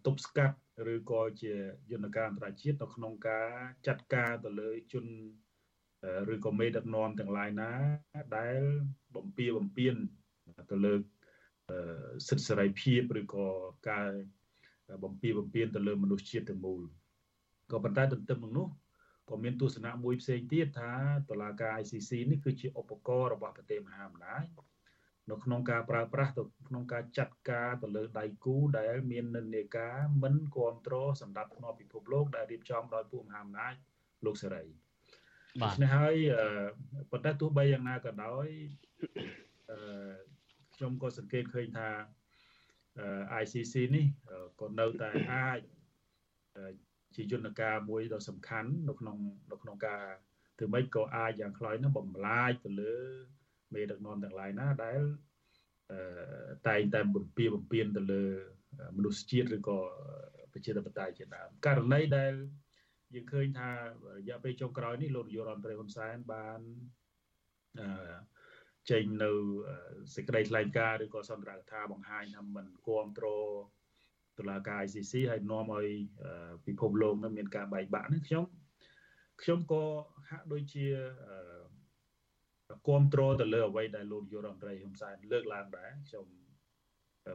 [0.05, 0.57] ទប់ស្កាត់
[0.93, 1.53] ឬក៏ជា
[1.91, 3.49] យន្តការអន្តរជាតិនៅក្នុងការ
[3.87, 5.05] ចាត់ការទៅលើជន
[6.33, 7.71] ឬក៏មេដឹកនាំទាំងឡាយណា
[8.37, 8.59] ដែល
[9.15, 9.95] បំពៀបំពៀន
[10.71, 10.93] ទៅលើ
[12.27, 13.47] សិទ្ធិសេរីភាពឬក៏
[13.89, 14.09] ការ
[15.03, 16.81] បំពៀបំពៀនទៅលើមនុស្សជាតិទាំងមូល
[17.71, 18.67] ក៏ប៉ុន្តែទន្ទឹមនឹងនោះ
[19.29, 20.93] ក៏មានទស្សនៈមួយផ្សេងទៀតថា
[21.29, 24.45] តុលាការ ICC នេះគឺជាឧបករណ៍របស់ប្រទេសមហាអំណាច
[25.31, 33.73] នៅក្នុងការប្រើប្រាស់ទៅក្នុងការចាត់ការទៅលើដៃគូដែលមាននិន្នាការមិនគ្រប់គ្រងសម្រាប់ផ្នែកពិភពលោកដែលរៀបចំដោយពួកមហាអំណាច
[34.25, 34.63] លោកសេរី
[35.61, 36.15] បាទនេះហើយ
[37.11, 38.47] ប៉ុន្តែទោះបីយ៉ាងណាក៏ដោយ
[39.71, 40.13] អឺ
[40.75, 41.89] ខ្ញុំក៏សង្កេតឃើញថា
[43.41, 44.05] ICC នេះ
[44.61, 45.59] ក៏នៅតែអាច
[47.15, 49.17] ជាយន្តការមួយដ៏សំខាន់នៅក្នុង
[49.51, 50.03] នៅក្នុងការ
[50.57, 52.97] ធ្វើម៉េចក៏អាចយ៉ាងខ្ល้อยនោះបំលាយទៅលើ
[53.73, 55.01] មេដឹកនាំទាំងឡាយណាដែល
[56.67, 58.23] តែងតែបំពៀបំពៀនទៅលើ
[58.97, 59.79] មនុស្សជាតិឬក៏
[60.53, 62.33] ប្រជាធិបតេយ្យជាដើមករណីដែល
[63.13, 63.77] យើងឃើញថារ
[64.29, 66.59] យៈពេលចុងក្រោយនេះលោកនាយករដ្ឋមន្ត្រីហ៊ុនសែនបាន
[67.79, 68.15] អឺ
[68.89, 69.31] ចេញនៅ
[70.15, 73.49] សេចក្តីថ្លែងការណ៍ឬក៏សន្ទរកថាបង្ហាញថាមិនគ្រប់គ្រង
[74.39, 75.87] តុលាការ ICC ហើយនាំឲ្យ
[76.65, 78.45] ពិភពលោកនឹងមានការបែកបាក់នេះខ្ញុំ
[79.41, 79.83] ខ្ញុំក៏
[80.29, 80.85] ហាក់ដូចជា
[82.87, 86.25] គ្រប់គ្រងទៅលើអ្វីដែលលោកនាយករដ្ឋមន្ត្រីហ៊ុនសែនលើកឡើងដែរខ្ញុំ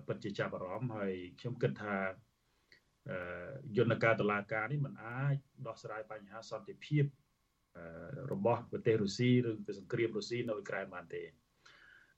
[0.06, 1.96] ពិតជាចាប់អារម្មណ៍ហើយខ្ញុំគិតថា
[3.76, 7.04] យន្តការតឡាការនេះมันអាចដោះស្រាយបញ្ហាសន្តិភាព
[8.32, 11.22] របស់ប្រទេសរុស្ស៊ីឬសង្គ្រាមរុស្ស៊ីនៅអ៊ុយក្រែនបានទេ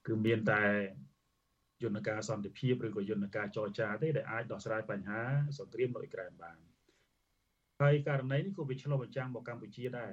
[0.06, 0.64] គឺមានតែ
[1.84, 5.22] យន្តការសន្តិភាពឬក៏យន្តការចរចាទេដែលអាចដោះស្រាយបញ្ហា
[5.58, 6.58] សង្គ្រាមនៅអ៊ុយក្រែនបាន
[7.80, 10.12] ហើយករណីនេះក៏វាឆ្លុះបញ្ចាំងមកកម្ពុជាដែរ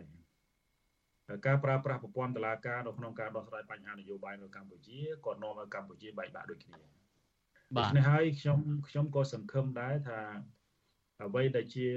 [1.45, 6.79] ការប្រើប្រាស់ប្រព័ន្ធតុលាការនៅក្នុងការដោះស្រាយបញ្ហានយោបាយនៅកម្ពុជាក៏នាំឲ្យកម្ពុជាបែកបាក់ដូចគ្នា
[7.75, 10.19] បាទនេះហើយខ្ញុំខ្ញុំក៏សង្ឃឹមដែរថា
[11.23, 11.87] អ្វីដែលជា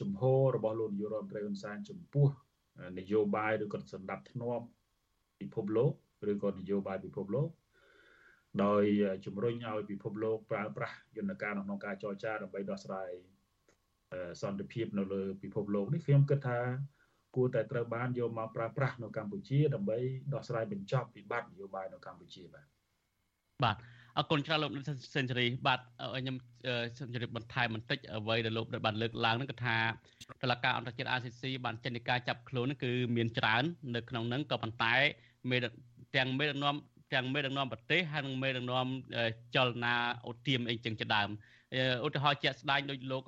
[0.00, 2.28] ជំហររបស់លោកនាយករដ្ឋមន្ត្រីហ៊ុនសែនចំពោះ
[2.98, 4.64] នយោបាយឬក៏សម្ដាប់ធ្នាប់
[5.40, 5.92] ពិភពលោក
[6.30, 7.48] ឬក៏នយោបាយពិភពលោក
[8.64, 8.84] ដោយ
[9.26, 13.10] ជំរុញឲ្យពិភពលោកប្រើប្រាស់យន្តការក្នុងការចរចាដើម្បីដោះស្រាយ
[14.42, 16.60] សន្តិភាពនៅលើពិភពលោកនេះខ្ញុំគិតថា
[17.36, 19.98] គួរតែត្រូវបានយកមកប្រើប្រាស់នៅកម្ពុជាដើម្បី
[20.34, 22.66] ដោះស្រាយបញ្ចប់វិបត្តិនយោបាយនៅកម្ពុជាបាទ
[23.64, 23.76] បាទ
[24.18, 24.70] អរគុណច្រើនលោក
[25.14, 25.80] សេនស៊ូរីបាទ
[26.22, 26.36] ខ្ញុំ
[26.98, 29.78] សូមជម្រាបបន្ថែមបន្តិចអ្វីដែលលោកបានលើកឡើងហ្នឹងគឺថា
[30.42, 33.62] តឡការអន្តរជាតិ RCC បានចេញនីការចាប់ខ្លួនគឺមានច្រើន
[33.94, 34.94] នៅក្នុងហ្នឹងក៏ប៉ុន្តែ
[35.50, 35.56] មេ
[36.16, 36.74] ទាំងមេដឹកនាំ
[37.14, 38.86] ទាំងមេដឹកនាំប្រទេសហើយនិងមេដឹកនាំ
[39.56, 39.94] ចលនា
[40.26, 41.28] អូទៀមអីចឹងជាដើម
[42.06, 43.22] ឧទាហរណ៍ជាក់ស្ដែងដូចលោក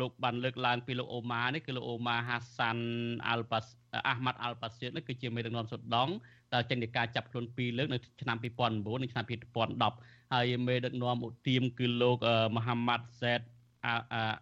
[0.00, 2.84] លោកបានលើកឡើងពីលោកអូម៉ានេះគឺលោកអូម៉ាហាសាន់
[3.28, 3.60] អាល់ប៉ា
[4.08, 6.08] អាហ្មាត់អាល់ប៉ាសៀតនេះគឺជាមេដឹកនាំសុដង
[6.54, 12.16] ដែលចេញពីការចាប់ខ្លួនពីរលើកនៅឆ្នាំ2009និងឆ្នាំ2010ហើយមេដឹកនាំឧទាមគឺលោក
[12.56, 13.40] មហាម៉ាត់សេត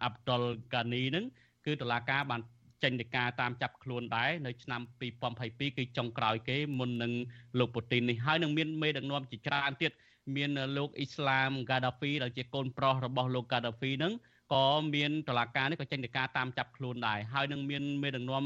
[0.03, 0.41] អាប់ដុល
[0.73, 1.25] កានីនឹង
[1.65, 2.41] គឺតុលាការបាន
[2.83, 4.81] ចេញទៅការតាមចាប់ខ្លួនដែរនៅឆ្នាំ
[5.29, 7.11] 2022គឺចុងក្រោយគេមុននឹង
[7.59, 9.91] លោកពូទីននេះហើយនឹងមានមេដឹកនាំជាច្រើនទៀត
[10.35, 14.13] មានលោកអ៊ីស្លាមហ្គាដាហ្វីដែលជាកូនប្រុសរបស់លោកហ្គាដាហ្វីនឹង
[14.53, 14.65] ក៏
[14.95, 18.43] មានតឡាការនេះក៏ចេញទៅការតាមចាប់ខ្លួនដែរហើយនឹងមានមេដឹកនាំ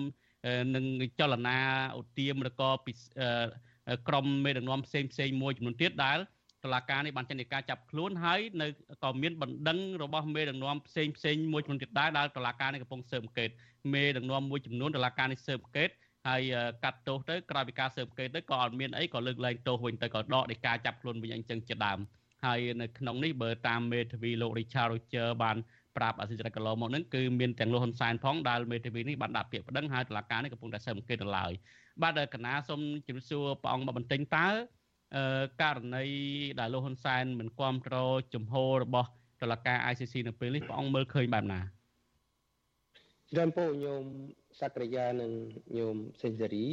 [0.76, 0.86] នឹង
[1.20, 1.58] ចលនា
[2.00, 2.92] ឧទាមឬក៏ពី
[4.08, 6.18] ក្រុមមេដឹកនាំផ្សេងផ្សេងមួយចំនួនទៀតដែល
[6.64, 8.68] តឡាការនេះបានចេញការចាប់ខ្លួនហើយនៅ
[9.04, 13.50] ក៏មានបណ្ដឹងរបស់មេដឹកនាំផ្សេងផ្សេងមួយចំនួនទៀតដែរដែលតឡាការនេះកំពុងស៊ើបអង្កេត
[13.94, 15.90] មេដឹកនាំមួយចំនួនតឡាការនេះស៊ើបអង្កេត
[16.28, 16.42] ហើយ
[16.84, 22.00] កាត់ទោសទៅក្រោយពីការស៊ើបអង្កេតទៅក៏អត់មានអីក៏លើកលែងទោសវិញទៅក៏ដកនៃការចាប់ខ្លួនវិញអញ្ចឹងជាដើម
[22.46, 25.58] ហើយនៅក្នុងនេះបើតាមមេធាវីលោក Richard Roger បាន
[25.98, 31.52] ប្រាប់អសិរៈកន្លងមកហ្នឹងគឺមានទាំងលោកហ៊ុនសែនផងដែលមេធាវីនេះបានដាក់ពាក្យប្តឹងហើយតុលាការនេះកំពុងតែស៊ើបអង្កេតទៅឡើយ
[32.02, 34.48] បាទកណាសូមជម្រាបសួរព្រះអង្គមកបន្ទិញតើ
[35.62, 36.06] ករណី
[36.60, 39.10] ដែលលោកហ៊ុនសែនមិនគ្រប់គ្រងជំហររបស់
[39.42, 41.60] តុលាការ ICC នៅពេលនេះព្រះអង្គមើលឃើញបែបណា
[43.36, 44.04] ច្រើនពោញោម
[44.60, 45.32] សក្តិយានិង
[45.78, 46.66] ញោមសេនស៊ូរី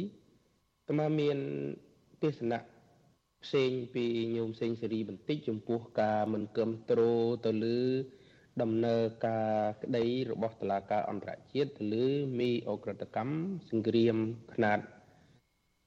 [0.87, 1.37] ក៏មកមាន
[2.23, 2.61] ទេសនៈ
[3.43, 4.05] ផ្សេងពី
[4.35, 7.79] ញោមសេងសេរីបន្តិចចំពោះការមិនគ្រប់គ្រងទៅលើ
[8.61, 9.51] ដំណើរការ
[9.83, 12.05] ក្តីរបស់តុលាការអន្តរជាតិទៅលើ
[12.39, 13.35] មីអក្រិតកម្ម
[13.69, 14.15] សង្គ្រាម
[14.53, 14.79] ខ្នាត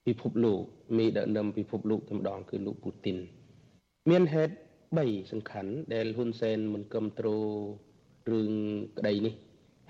[0.07, 0.61] ពិភពលោក
[0.97, 3.17] មេដឹកនាំពិភពលោកតែម្ដងគឺលោកពូទីន
[4.09, 4.53] មានហេតុ
[4.93, 7.59] 3សំខាន់ដែលហ៊ុនសែនមិនគ្រប់គ្រង
[8.31, 8.53] រឿង
[8.99, 9.35] ក្តីនេះ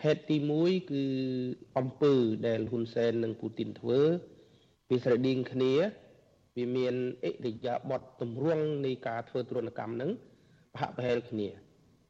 [0.03, 1.03] ហេតុទី1គឺ
[1.77, 2.13] អំពើ
[2.47, 3.99] ដែលហ៊ុនសែននិងពូទីនធ្វើ
[4.89, 5.73] វាស្រដៀងគ្នា
[6.57, 10.11] វាមានអិរិយាបថទម្រង់នៃការធ្វើទរណកម្មនឹង
[10.73, 11.47] ប្រហាក់ប្រហែលគ្នា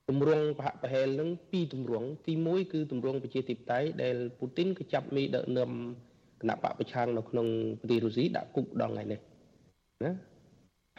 [0.10, 5.72] ទម្រង់ប្រហាក់ប្រហែលនឹងពីរទម្រង់ទី1គឺទម្រង់ប្រជាធិបតេយ្យដែលពូទីនក៏ចាប់មីដឹកនាំ
[6.42, 7.48] គណៈបកប្រឆាំងនៅក្នុង
[7.80, 9.20] ប្រទេសរុស្ស៊ីដាក់គុកដល់ថ្ងៃនេះ
[10.04, 10.14] ណា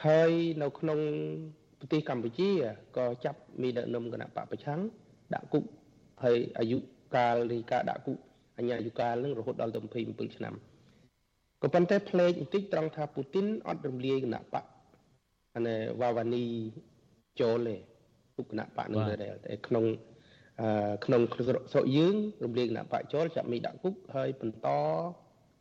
[0.05, 0.30] ហើយ
[0.62, 0.99] នៅក្នុង
[1.80, 2.51] ប្រទេសកម្ពុជា
[2.97, 4.80] ក៏ចាប់មីដឹកនាំគណៈបកប្រឆាំង
[5.34, 5.64] ដាក់គុក
[6.24, 6.78] ហើយអាយុ
[7.16, 8.18] កាលនៃការដាក់គុក
[8.58, 10.54] អញ្ញាអាយុកាលនឹងរហូតដល់ទៅ27ឆ្នាំ
[11.62, 14.64] ក៏ប៉ុន្តែផ្លេចបន្តិចត្រង់ថាពូទីនអត់រំលាយគណៈបក
[15.54, 16.44] អានេះវ៉ាវ៉ានី
[17.40, 17.76] ចូលទេ
[18.36, 19.84] ទុកគណៈបកនឹងដែរតែក្នុង
[21.04, 24.68] ក្នុងស្រុកយើងរំលាយគណៈបកចូលចាប់មីដាក់គុកហើយបន្ត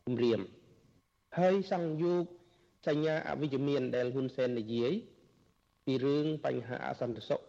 [0.06, 0.42] គម្រាម
[1.40, 2.24] ហើយសង្យុក
[2.88, 4.94] សញ្ញាអវិជ្ជមានដែលហ៊ុនសែននិយាយ
[5.86, 7.42] ពីរឿងបញ្ហាអសន្តិសុខ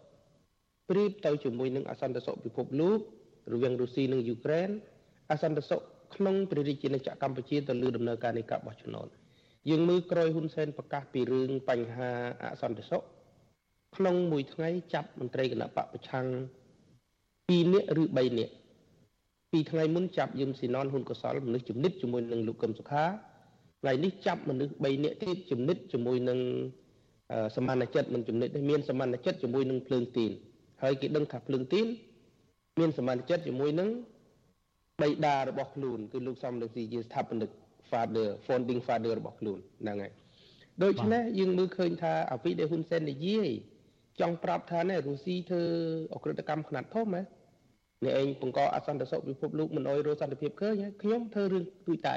[0.91, 2.99] ប្រៀបទៅជាមួយនឹងអសន្តិសុខពិភពលោក
[3.53, 4.71] រវាងរុស្ស៊ីនិងយូក្រែន
[5.31, 5.81] អសន្តិសុខ
[6.15, 9.09] ក្នុងព្រះរាជាណាចក្រកម្ពុជាទៅលើដំណើរការនៃការបោះឆ្នោត
[9.71, 12.11] យើងមើលក្រោយហ៊ុនសែនប្រកាសពីរឿងបញ្ហា
[12.53, 13.03] អសន្តិសុខ
[13.97, 16.27] ក្នុងមួយថ្ងៃចាប់មន្ត្រីគណៈបកប្រឆាំង
[17.07, 18.55] 2នាក់ឬ3នាក់
[19.53, 23.05] ពីថ្ងៃមុនចាប់យឹមស៊ីណនហ៊ុនកសលមនុស្សជំនិតជាមួយនឹងលោកកឹមសុខា
[23.81, 26.39] ថ្ងៃនេះចាប់មនុស្ស3នាក់ទៀតជំនិតជាមួយនឹង
[27.57, 30.33] សមានចិត្តមិនជំនិតទេមានសមានចិត្តជាមួយនឹងភ្លើងទីន
[30.83, 31.87] ហើយគេដឹងថាភ្លើងទីន
[32.81, 33.89] មានសមានចិត្តជាមួយនឹង
[35.03, 37.51] បៃតារបស់ខ្លួនគឺលោកសំរងស៊ីជាស្ថាបនិក
[37.91, 40.13] father founding father របស់ខ្លួនហ្នឹងហើយ
[40.83, 43.49] ដូច្នេះយើងមើលឃើញថាអ្វីដែលហ៊ុនសែននិយាយ
[44.21, 45.63] ចង់ប្រាប់ថាណែរុស្ស៊ីធ្វើ
[46.15, 47.23] អក្រិតកម្មខ្នាតធំហ៎
[48.05, 52.17] នេះឯងបង្កអសន្តិសុខពិភពលោកមិនអោយរស់សន្តិភាពឃើញខ្ញុំធ្វើរឿងទួយតែ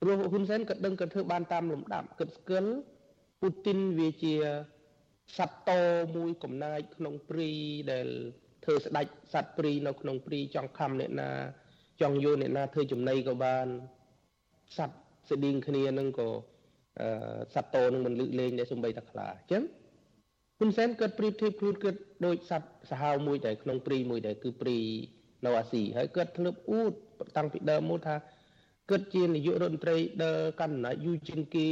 [0.00, 2.72] ព្រោះហ៊ុនសែនក៏ដឹងក៏ធ្វើបានតាមលំដាប់គិតស្គាល់
[3.40, 4.34] ពូទីនវាជា
[5.38, 5.70] សត្វត
[6.16, 7.50] មួយកំណាចក្នុងព្រី
[7.92, 8.08] ដែល
[8.64, 11.30] ធ្វើស្ដាច់សត្វព្រីនៅក្នុងព្រីចង់ខំអ្នកណា
[12.00, 13.66] ចង់យកអ្នកណាធ្វើចំណីក៏បាន
[14.76, 14.96] សត្វ
[15.30, 16.28] ស្តៀងគ្នានឹងក៏
[17.54, 19.62] សត្វតនឹងមិនលឹកលែងដែរសំបីតែខ្លាអញ្ចឹង
[20.58, 24.78] ហ៊ុនសែនគាត់ប្រៀបធៀបខ្លួនគាត់ដូចសត្វសាហាវមួយដែលក្នុងព្រីមួយដែលគឺព្រី
[25.44, 26.92] នៅអាស៊ីហើយគាត់ធ្លាប់អួត
[27.36, 28.16] តាំងពីដើមមកថា
[28.90, 31.68] គាត់ជានាយករដ្ឋមន្ត្រីដើរកាន់អំណាចយូរជាងគេ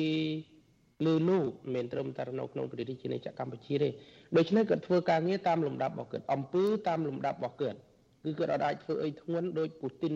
[1.07, 3.89] លើលោកមិនត្រឹមតែនៅក្នុងប្រទេសជាចក្រកម្ពុជាទេ
[4.37, 7.79] ដូច្នេះគាត់ធ្វើការងារតាមលំដាប់របស់គាត់អំពើតាមលំដាប់របស់គាត់
[8.25, 10.15] គឺគាត់អាចធ្វើអីធ្ងន់ដោយពូទីន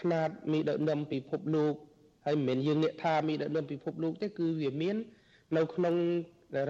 [0.00, 1.74] ខ្នាតមីដឹកនាំពិភពលោក
[2.26, 4.96] ហើយមិនមែនយើងអ្នកថាមីដឹកនាំពិភពលោកទេគឺវាមាន
[5.56, 5.94] នៅក្នុង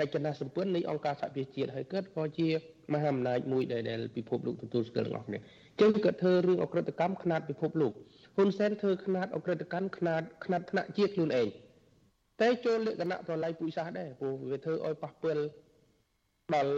[0.00, 2.48] រចនាសម្ព័ន្ធនៃអង្គការសហប្រជាជាតិហើយគាត់ក៏ជា
[2.92, 5.38] មហាអំណាចមួយដែលដែលពិភពលោកទទួលស្គាល់ទាំងអស់គ្នា
[5.80, 7.92] ចឹងគាត់ធ្វើរឿងអក្រិតកម្មខ្នាតពិភពលោក
[8.36, 11.48] ហ៊ុនសែនធ្វើខ្នាតអក្រិតកម្មខ្នាតខ្នាតថ្នាក់ជាតិខ្លួនឯង
[12.40, 15.44] តែចូលលក្ខណៈប្រឡ័យពុយសាសដែរព្រោះវាធ្វើឲ្យប៉ះពាល់
[16.54, 16.74] ដល់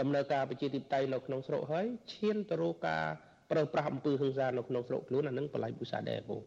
[0.00, 3.04] ដំណើរការប្រជាធិបតេយ្យនៅក្នុងស្រុកហើយឈានទៅរកការ
[3.50, 6.40] ប្រើប្រាស់អំពើហិង្សានៅក្នុងស្រុកខ្លួនអានឹងប្រឡ័យពុយសាសដែរបង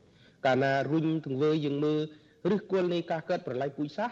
[0.46, 2.00] កាលណារុញទង្វើយើងមើល
[2.52, 4.12] ឫសគល់នៃការកើតប្រឡ័យពុយសាស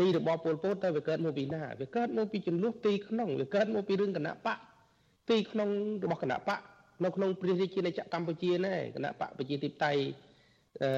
[0.00, 4.58] នៃរបបពលពតទៅវាកើតមកពីណាវាកើតមកពីចំនួនទីក្នុងវាកើតមកពីរឿងគណៈបក
[5.30, 5.68] ទីក្នុង
[6.04, 6.60] របស់គណៈបក
[7.04, 10.02] នៅក្នុងព្រះរាជាណាចក្រកម្ពុជាណែគណៈបកប្រជាធិបតេយ្យ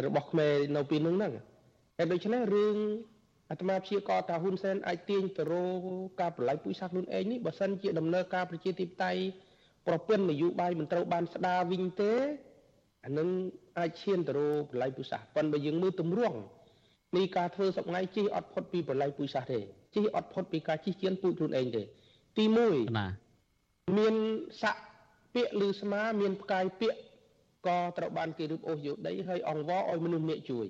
[0.06, 1.32] របស់ខ្មែរនៅពេលនោះហ្នឹង
[2.00, 2.76] ហើយដូច្នេះរឿង
[3.50, 5.80] អាត្មាព្យាករថាហ៊ុនសែនអាចទាញទៅរក
[6.20, 9.20] ការប្រឡាយពុយសាសខ្លួនឯងនេះបើសិនជាដំណើរការប្រជាធិបតេយ្យ
[9.86, 12.12] ប្រពន្ធនយោបាយមិនត្រូវបានស្ដារវិញទេ
[13.04, 13.28] អានឹង
[13.78, 16.38] អាចឈានទៅរកប្រឡាយពុយសាសប៉ុន្តែបើយើងមើលទម្រង់
[17.16, 19.58] នៃការធ្វើសប្ងៃជិះអត់ផុតពីប្រឡាយពុយសាសទេ
[19.94, 21.82] ជិះអត់ផុតពីការជិះជៀនពូជខ្លួនឯងទេ
[22.36, 23.06] ទី1ណា
[23.98, 24.14] មាន
[24.62, 24.76] ស័ក
[25.34, 26.94] ពាកឬស្មាមានផ្កាយពាក
[27.66, 30.66] ក៏ត្រូវបានគេរឹបអូសយកដីហើយអង្វរឲ្យមនុស្សមេជួយ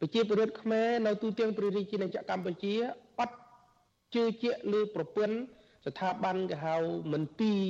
[0.00, 2.74] ប្រជាពលរដ្ឋខ្មែរនៅទូទាំងព្រះរាជាណាចក្រកម្ពុជា
[3.20, 3.36] អត់
[4.14, 5.36] ជឿជាក់លើប្រពន្ធ
[5.86, 6.76] ស្ថាប័នគេហៅ
[7.12, 7.62] មន្ទីរ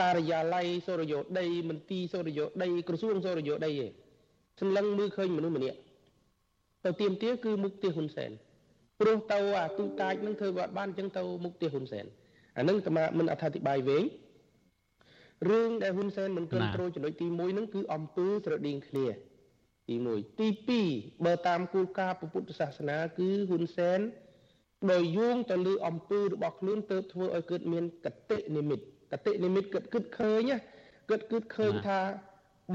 [0.00, 3.90] ការិយាល័យសូរយោដីមន្ទីរសូរយោដីក្រសួងសូរយោដីឯង
[4.60, 5.78] សម្លឹងមើលឃើញមនុស្សម្នាក់
[6.84, 8.30] ទៅទៀមទាគឺមុខទាហ៊ុនសែន
[9.00, 12.06] ព្រោះទៅអាទូតាចនឹងធ្វើបាត់បានអញ្ចឹងទៅមុខទាហ៊ុនសែន
[12.56, 14.02] អានឹងតាមមិនអត្ថាធិប្បាយវិញ
[15.50, 19.06] រឿងដែលហ៊ុនសែនមិនគ្រប់គ្រងចំណុចទី1ហ្នឹងគឺអំពើស្រដៀងគ្នា
[19.90, 20.48] ទី1ទី
[20.86, 24.00] 2បើតាមគោលការណ៍ពុទ្ធសាសនា គឺហ៊ុនសែន
[24.92, 30.50] ដោយយោងទៅលើអំពើរបស់ខ្លួនទៅធ្វើឲ្យកើតមានកតិនិមិត្តកតិនិមិត្តគិតគិតឃើញ
[31.10, 32.00] គិតគិតឃើញថា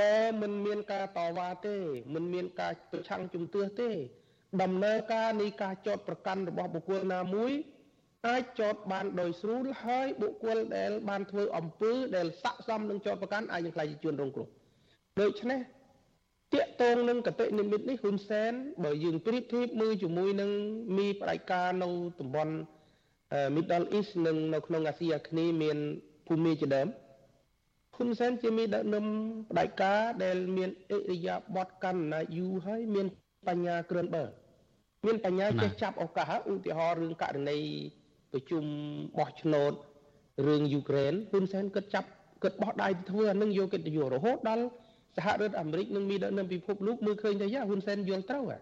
[0.01, 1.75] បើមិនមានការតវ៉ាទេ
[2.13, 3.89] មិនមានការប្រឆាំងជំទាស់ទេ
[4.61, 7.51] ដំណើរការនៃការចោតប្រកាន់របស់បុគ្គលណាមួយ
[8.27, 14.47] អាចចោតបានដោយស្រួលហើយបុគ្គលដែលបានធ្វើអំពើដែលស័ក្តិសមនឹងចោតប្រកាន់អាចនឹងខ្លាចជាជនរងគ្រោះ
[15.21, 15.59] ដូច្នេះ
[16.55, 18.53] តាកតងនឹងកតិនិមិត្តនេះហ៊ុនសែន
[18.83, 20.51] បើយើងប្រៀបធៀបមើលជាមួយនឹង
[20.97, 21.89] មីផ្ដាច់ការនៅ
[22.19, 22.55] តំបន់
[23.55, 25.77] Middle East និងនៅក្នុងអាស៊ីអាគ្នេយ៍មាន
[26.27, 26.87] ភូមិជាដើម
[27.95, 29.05] ហ៊ុនសែនជាមីដឹកនាំ
[29.49, 33.07] ផ្ដាច់ការដែលមានអិរិយាបថកាន់អំណាចយូរហើយមាន
[33.47, 34.25] បញ្ញាគ្រឿនបើ
[35.05, 37.59] មានបញ្ញាចេះចាប់ឱកាសឧទាហរណ៍រឿងករណី
[38.31, 38.63] ប្រជុំ
[39.17, 39.73] បោះឆ្នោត
[40.47, 42.09] រឿងយូក្រែនហ៊ុនសែនគិតចាប់
[42.43, 44.65] គិតបោះដៃទៅធ្វើអានឹងយកកិត្តិយសរហូតដល់
[45.15, 48.59] សហរដ្ឋអាមេរិកនិងមានដឹកនាំពិភពលោកមើលឃើញថាយ៉ាហ៊ុនសែនយល់ត្រូវហ៎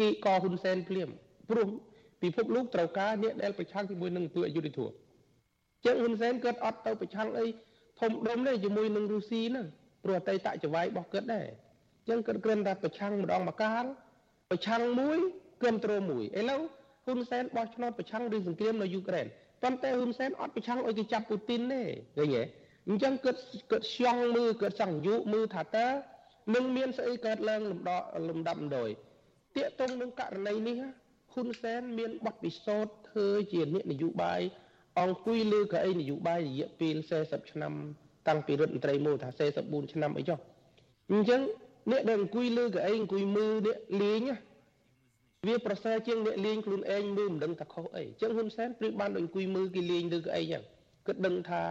[0.00, 1.08] គេកហ៊ុនសែនភ្លាម
[1.50, 1.68] ព្រោះ
[2.22, 4.92] ពិភពលោកត្រូវការអ្នកដែលប្រឆាំងជាមួយនឹងធ្វើអយុធធម៌
[5.84, 7.46] ចឹងហ៊ុនសែនគាត់អត់ទៅប្រឆាំងអី
[8.00, 9.66] ធំដុំទេជាមួយនឹងរុស្ស៊ីហ្នឹង
[10.04, 11.46] ព្រោះអតីតចវាយរបស់គាត់ដែរ
[12.08, 13.84] ចឹងគាត់គ្រាន់តែប្រឆាំងម្ដងម្កាល
[14.50, 15.18] ប្រឆាំងមួយ
[15.62, 16.60] គ្រប់គ្រងមួយឥឡូវ
[17.06, 19.26] ហ៊ុនសែនបោះឆ្នោតប្រឆាំងរឿងសង្គ្រាមនៅយូក្រែន
[19.62, 21.82] ប៉ុន្តែហ៊ុនសែនអត់ប្រឆាំងឲ្យគេចាប់ពូទីនទេ
[22.16, 22.42] ឃើញទេ
[22.88, 25.86] អញ្ចឹងគាត់គាត់ស្យងមើលគាត់សង្យុមើលថាតើ
[26.54, 27.90] នឹងមានស្អីកើតឡើងលំដ
[28.28, 28.90] លំដាប់លំដោយ
[29.56, 30.76] តាកតងនឹងករណីនេះ
[31.32, 34.40] ហ៊ុនសែនមានបទពិសោធន៍ធ្វើជាអ្នកនយោបាយ
[35.00, 37.72] អង្គុយលើកៅអីនយោបាយរយៈពេល40ឆ្នាំ
[38.28, 39.28] តាំងពីរដ្ឋមន្ត្រីមកថា
[39.62, 40.38] 44ឆ្នាំអីចុះ
[41.12, 41.40] អញ្ចឹង
[41.90, 44.20] អ្នកដែលអង្គុយលើកៅអីអង្គុយមើលអ្នកលេង
[45.46, 50.62] វាប្រសើរជាងអ្នកលេងខ្លួនឯងមើលមិនដឹងថាខុសអីអញ្ចឹងហ៊ុនសែនព្រឹកបានអង្គុយមើលគេលេងលើកៅអីចឹង
[51.06, 51.62] គិតដឹងថា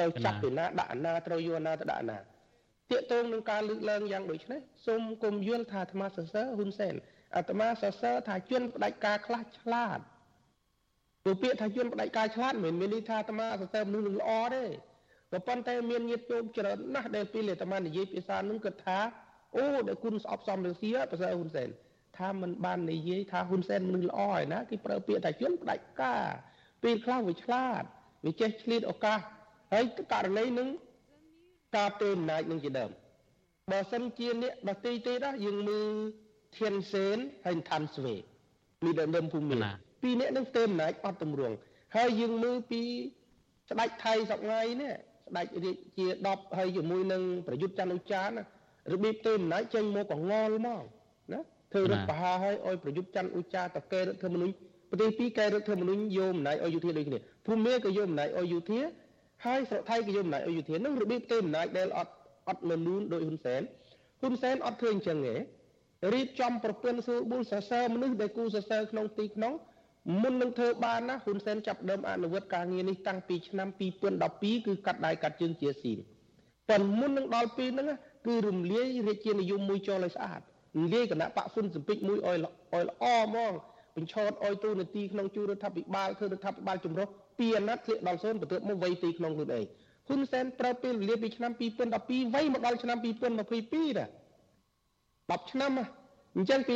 [0.00, 6.94] ទៅចាប់ពីណាដាក់ណាត្រូវយកណាទៅដាក់ណាតាកតងនឹងការលើកឡើងយ៉ាងដូចនេះសូមគុំយល់ថាអាត្មាសរសើរហ៊ុនសែន
[7.36, 9.98] អាត្មាសរសើរថាជនផ្ដាច់ការខ្លះឆ្លាត
[11.22, 14.64] ព្រោះពាក្យថាជនផ្ដាច់ការឆ្លាតមិនមែនមានន័យថាអាត្មាសរសើរមនុស្សនឹងល្អទេ
[15.32, 18.98] ក៏ប៉ុន្តែមានញាតិញោមច្រើនណាស់ដែលពេលអាត្មានិយាយភាសានឹងគិតថា
[19.56, 21.68] អូដែលគុណស្អប់សំរសៀប្រសើរហ៊ុនសែន
[22.18, 26.26] ថាមិនបាននិយាយថាហ៊ុនសែនមនុស្សល្អឯណាគេប្រើពាក្យថាជនផ្ដាច់ការ
[26.82, 27.82] ពេលខ្លះវាឆ្លាត
[28.24, 29.20] វាចេះឆ្លៀតឱកាស
[29.72, 30.68] ហើយករណីនឹង
[31.76, 32.90] ការទេអំណាចនឹងជាដើម
[33.70, 35.90] បើសិនជាអ្នកដតីទេដែរយើងមើល
[36.56, 37.16] ធៀនសេន
[37.46, 38.14] ហើយឋានស្វេ
[38.84, 39.46] មានដើមភូមិ
[40.02, 41.56] ពីរអ្នកនឹងទេអំណាចអត់តម្រង់
[41.96, 42.82] ហើយយើងមើលពី
[43.70, 44.92] ស្ដេចថៃសប្ងៃនេះ
[45.28, 48.42] ស្ដេចរាជា10ហើយជាមួយនឹងប្រយុទ្ធច័ន្ទឧចាណា
[48.92, 50.84] របៀបទេអំណាចចេញមកកងល់មក
[51.32, 51.40] ណា
[51.72, 54.54] ធ្វើរដ្ឋបហាឲ្យឲ្យប្រយុទ្ធច័ន្ទឧចាតកែរដ្ឋធម្មនុញ្ញ
[54.90, 58.80] ប្រទេសពីរកែរដ្ឋធម្មនុញ្ញយកអំណាចឲ្យយុធាដូចគ្នាភូមិក៏យកអំណាចឲ្យយុធា
[59.44, 62.12] ហើយស្រុកថៃក៏យកអំណាចឲ្យយុធានឹងរបៀបទេអំណាចដែលអត់
[62.48, 63.62] អត់លលូនដោយហ៊ុនសែន
[64.20, 65.34] ហ៊ុនសែនអត់ធ្វើអញ្ចឹងទេ
[66.14, 69.52] រៀបចំប្រពន្ធសួរប៊ុលសរសើរមនុស្សដែលគូសរសើរក្នុងទីក្នុង
[70.22, 73.68] មុននឹងធ្វើបានណាហ៊ុនសែនចាប់ដើមអនុវត្តការងារនេះតាំងពីឆ្នាំ
[74.18, 75.92] 2012គឺកាត់ដៃកាត់ជើងជាស៊ី
[76.68, 77.88] ប៉ុន្តែមុននឹងដល់ពេលហ្នឹង
[78.26, 80.40] គឺរំលាយរាជានិយមមួយចោលឲ្យស្អាត
[80.76, 83.52] រំលាយគណៈបកហ៊ុនសំពេចមួយឲ្យឲ្យល្អហ្មង
[83.96, 87.08] បញ្ឆោតអោយទូនាទីក្នុងជួររដ្ឋាភិបាលធ្វើរដ្ឋាភិបាលចម្រុះ
[87.38, 89.64] ពីអាណត្តិធ្លាក់ដល់សូន្យបន្ទាប់មកវ័យទីក្នុងខ្លួនឯង
[90.08, 91.52] ហ៊ុនសែនប្រើពេលវេលាពីឆ្នាំ
[91.92, 94.06] 2012វ័យមកដល់ឆ្នាំ2022ណា
[95.32, 95.86] 10ឆ្នាំណា
[96.36, 96.74] អញ្ចឹងពី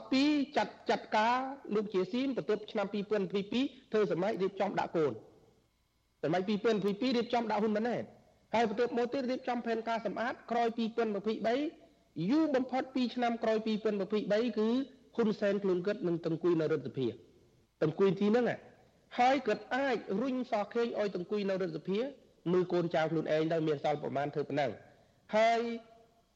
[0.00, 1.36] 2012ចាត់ចាត់ការ
[1.74, 5.12] លោកជាស៊ីមបន្ទាប់ឆ្នាំ2022ធ្វើសម័យរៀបចំដាក់កូន
[6.22, 6.42] សម័យ
[6.78, 8.04] 2022រៀបចំដាក់ហ៊ុនម៉ាណែត
[8.54, 10.68] ហើយបន្ទាប់មកទៀតរៀបចំផែនការសម្អាតក្រោយ
[11.48, 14.68] 2023យូរបំផុត2ឆ្នាំក្រោយ2023គឺ
[15.16, 17.08] ហ៊ុនសែនខ្លួនគាត់នឹងតង្គុយនៅរដ្ឋសភា
[17.82, 18.46] តង្គុយទីហ្នឹង
[19.18, 21.98] ហើយគាត់អាចរុញសខេងឲ្យតង្គុយនៅរដ្ឋសភា
[22.52, 24.70] មើលកូនចៅខ្លួនឯងទៅមានសល់ប្រមាណធ្វើប៉ុណ្ណឹង
[25.36, 25.60] ហើយ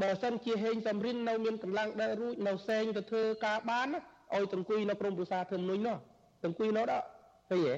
[0.02, 3.88] បើសិនជាហេងសំរិននៅមានកម្លាំងដើររួចនៅសែងទៅធ្វើការបាន
[4.34, 5.96] ឲ្យតង្គុយនៅព្រំប្រសាធ្វើមនុញនោះ
[6.44, 7.04] តង្គុយនោះដល់
[7.50, 7.74] ឃើញទេ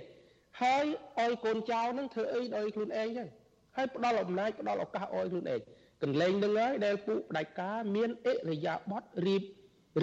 [0.63, 0.85] ហើយ
[1.21, 3.29] ឲ្យកូនចៅនឹងធ្វើអីដល់ខ្លួនឯងចឹង
[3.77, 5.61] ហើយផ្ដល់អំណាចផ្ដល់ឱកាសឲ្យខ្លួនឯង
[6.03, 9.43] កន្លែងនឹងហើយដែលពួកផ្ដាច់ការមានអិរិយាបថរៀប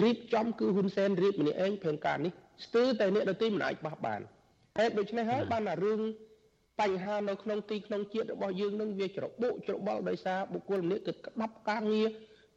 [0.02, 2.32] រៀបចំគឺហ៊ុនសែនរៀបម្នាក់ឯងផែនការនេះ
[2.64, 4.20] ស្ទើរតែអ្នកដទៃមិនអាចបោះបាន
[4.80, 6.00] ហេតុដូច្នេះហើយបានតែរឿង
[6.80, 12.08] បញ្ហានៅក្នុងទីក្នុងជាតិរបស់យើងនឹងវាច្របូកច្របល់ដោយសារបុគ្គលម្នាក់គិតក្តាប់ការងារ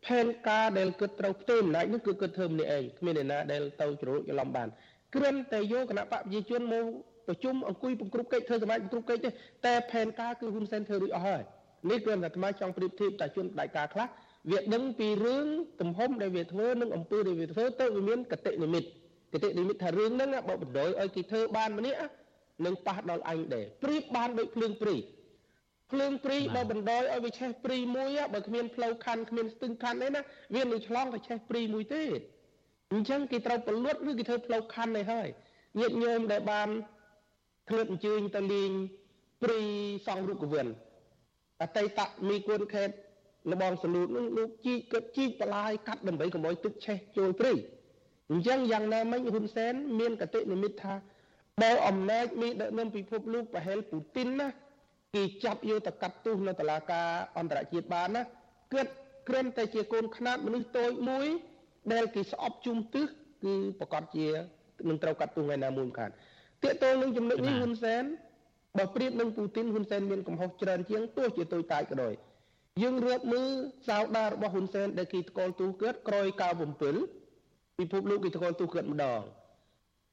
[0.05, 4.67] ផែនការដែលគិតត្រូវផ្ទេរអំណាចនោះគឺគិតធ្វើម្នាក់ឯងគ្មានអ្នកណាដែលទៅជ្រោកច្រឡំបាន
[5.15, 6.83] គ្រាន់តែយកគណៈបកប្រជាជនមក
[7.27, 9.29] ប្រជុំអង្គុយពង្គ្រប់កិច្ចធ្វើសមាជពង្គ្រប់កិច្ចទេ
[9.65, 11.41] តែផែនការគឺហ៊ុនសែនធ្វើរួចអស់ហើយ
[11.89, 14.07] នេះគ្រាន់តែអាត្មាចង់ប្រៀបធៀបតែជនផ្ដាច់ការខ្លះ
[14.51, 15.47] វាដឹងពីរឿង
[15.81, 18.87] ទំហំដែលវាធ្វើនិងអំពើដែលវាធ្វើទៅវាមានកតិនិមិត្ត
[19.33, 21.99] កតិនិមិត្តថារឿងហ្នឹងបើបណ្ដោយឲ្យគេធ្វើបានម្នាក់
[22.65, 24.95] នឹងប៉ះដល់អញដែរព្រៀបបានដូចភ្លើងព្រី
[25.91, 30.21] ភ្លើងព្រីបើបណ្ដោយឲ្យវាឆេះព្រីមួយបើគ្មានផ្លូវខណ្ឌគ្មានស្ទឹងខណ្ឌទេណា
[30.55, 32.03] វានឹងឆ្លងទៅឆេះព្រីមួយទេ
[32.93, 35.27] អញ្ចឹងគេត្រូវពលុតឬគេធ្វើផ្លូវខណ្ឌនេះហើយ
[35.79, 36.69] ញាតិញោមដែលបាន
[37.69, 38.71] ធ្លាប់អញ្ជើញទៅលេង
[39.43, 39.59] ព្រី
[40.07, 40.67] សង់រូបវិន
[41.61, 42.89] អតីតមីគុណខេត
[43.51, 47.53] លបងសលូតនឹងលោកជីកគិតជីកបលាយកាត់ដើម្បីកុំឲ្យទឹកឆេះចូលព្រី
[48.31, 50.95] អញ្ចឹងយ៉ាងណាមិញហ៊ុនសែនមានកតិនិមិត្តថា
[51.61, 54.47] បើអំណាចមានដឹកនាំពិភពលោកប្រហែលពូទីនណា
[55.15, 57.07] គេចាប់យកទៅកាត់ទោសនៅតុលាការ
[57.37, 58.23] អន្តរជាតិបានណា
[58.73, 58.87] គិត
[59.29, 61.27] ក្រឹមតែជាកូនខ្នាតមនុស្សតូចមួយ
[61.93, 63.05] ដែលគេស្អប់ជុំទឹះ
[63.43, 64.27] គឺប្រកាសជា
[64.89, 66.09] នឹងត្រូវកាត់ទោសថ្ងៃណាមួយខាន
[66.63, 68.03] ទាក់ទងនឹងចំណុចនេះហ៊ុនសែន
[68.77, 72.13] បើប្រៀបនឹងពូទីនហ៊ុនសែនមានកំហុសច្រើនជាងទោះជាតូចតាចក៏ដោយ
[72.81, 73.49] យើងរៀបមើល
[73.87, 76.27] សោដារបស់ហ៊ុនសែនដែលគេតកល់ទូគាត់ក្រោយ
[76.95, 77.26] 97
[77.79, 79.21] ពិភពលោកគេតកល់ទូគាត់ម្ដង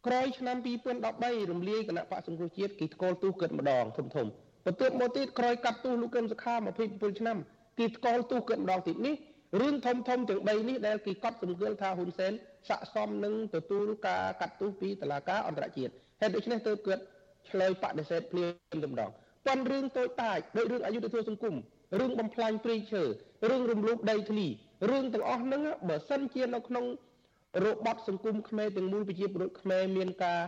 [0.06, 0.56] ក្រោយឆ្នាំ
[1.04, 4.26] 2013រំលាយគណៈបកសង្គ្រោះជាតិគេស្គាល់ទោសគិតម្ដងធំធំ
[4.66, 6.54] បន្ទាប់មកទៀតក្រោយកាត់ទោសលោកកឹមសុខា
[6.88, 7.36] 27ឆ្នាំ
[7.78, 9.14] គេស្គាល់ទោសគិតម្ដងទៀតនេះ
[9.60, 12.32] រឿងធំធំទាំង3នេះដែលគេកត់សម្គាល់ថាហ៊ុនសែន
[12.68, 17.02] ស័កសមនឹងទទួលការកាត់ទោសពីតុលាការអន្តរជាតិហេតុដូច្នេះទើបគាត់
[17.50, 19.10] ឆ្លើយបដិសេធភ្លាមតែម្ដង
[19.46, 21.54] ប៉ុន្តែរឿងតូចតាចដូចរឿងអយុធធម៌សង្គម
[21.98, 23.02] រឿងបំផ្លាញព្រៃឈើ
[23.50, 24.46] រឿងរំលោភដីធ្លី
[24.90, 26.84] រឿងទាំងអស់ហ្នឹងបើសិនជានៅក្នុង
[27.62, 30.42] របបសង្គមខ្មែរទាំងមូលប្រជាពលរដ្ឋខ្មែរមានការ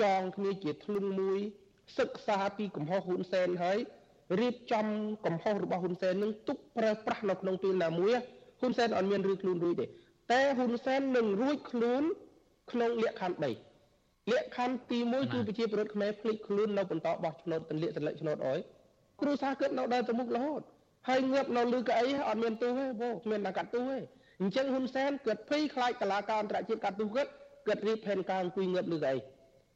[0.00, 1.40] ចងគ្នាជាធ្លុងមួយ
[1.98, 3.78] សិក្សាពីកំហុសហ៊ុនសែនហើយ
[4.40, 4.86] រៀបចំ
[5.26, 8.12] កំហុសរបស់ហ៊ុនសែននឹងទុកប្រើប្រាស់នៅក្នុងពេលណាមួយ
[8.60, 9.86] ហ៊ុនសែនអត់មានឬខ្លួនរួចទេ
[10.32, 12.02] តែហ៊ុនសែននឹងរួចខ្លួន
[12.72, 18.60] ក្នុងលក្ខខណ្ឌ3លក្ខខណ្ឌទី1គឺប្រជាពលរដ្ឋខ្មែរភ្លេចខ្លួននៅបន្តបោះឆ្នោតទន្លាក់សន្លឹកឆ្នោតអយ
[19.20, 20.62] គ្រូសាគិតនៅដើរទៅមុខរហូត
[21.08, 23.98] ហើយងើបនៅលឺកៅអីអត់មានទោសទេបងគ្មានតែកាត់ទោសទេ
[24.40, 27.30] អញ្ចឹងហ៊ុនសែនគាត់ភ័យខ្លាចតឡាការអន្តរជាតិកាត់ទោសគាត់
[27.66, 29.16] គាត់រៀបផែនការអង្គុយងើបលឺកៅអី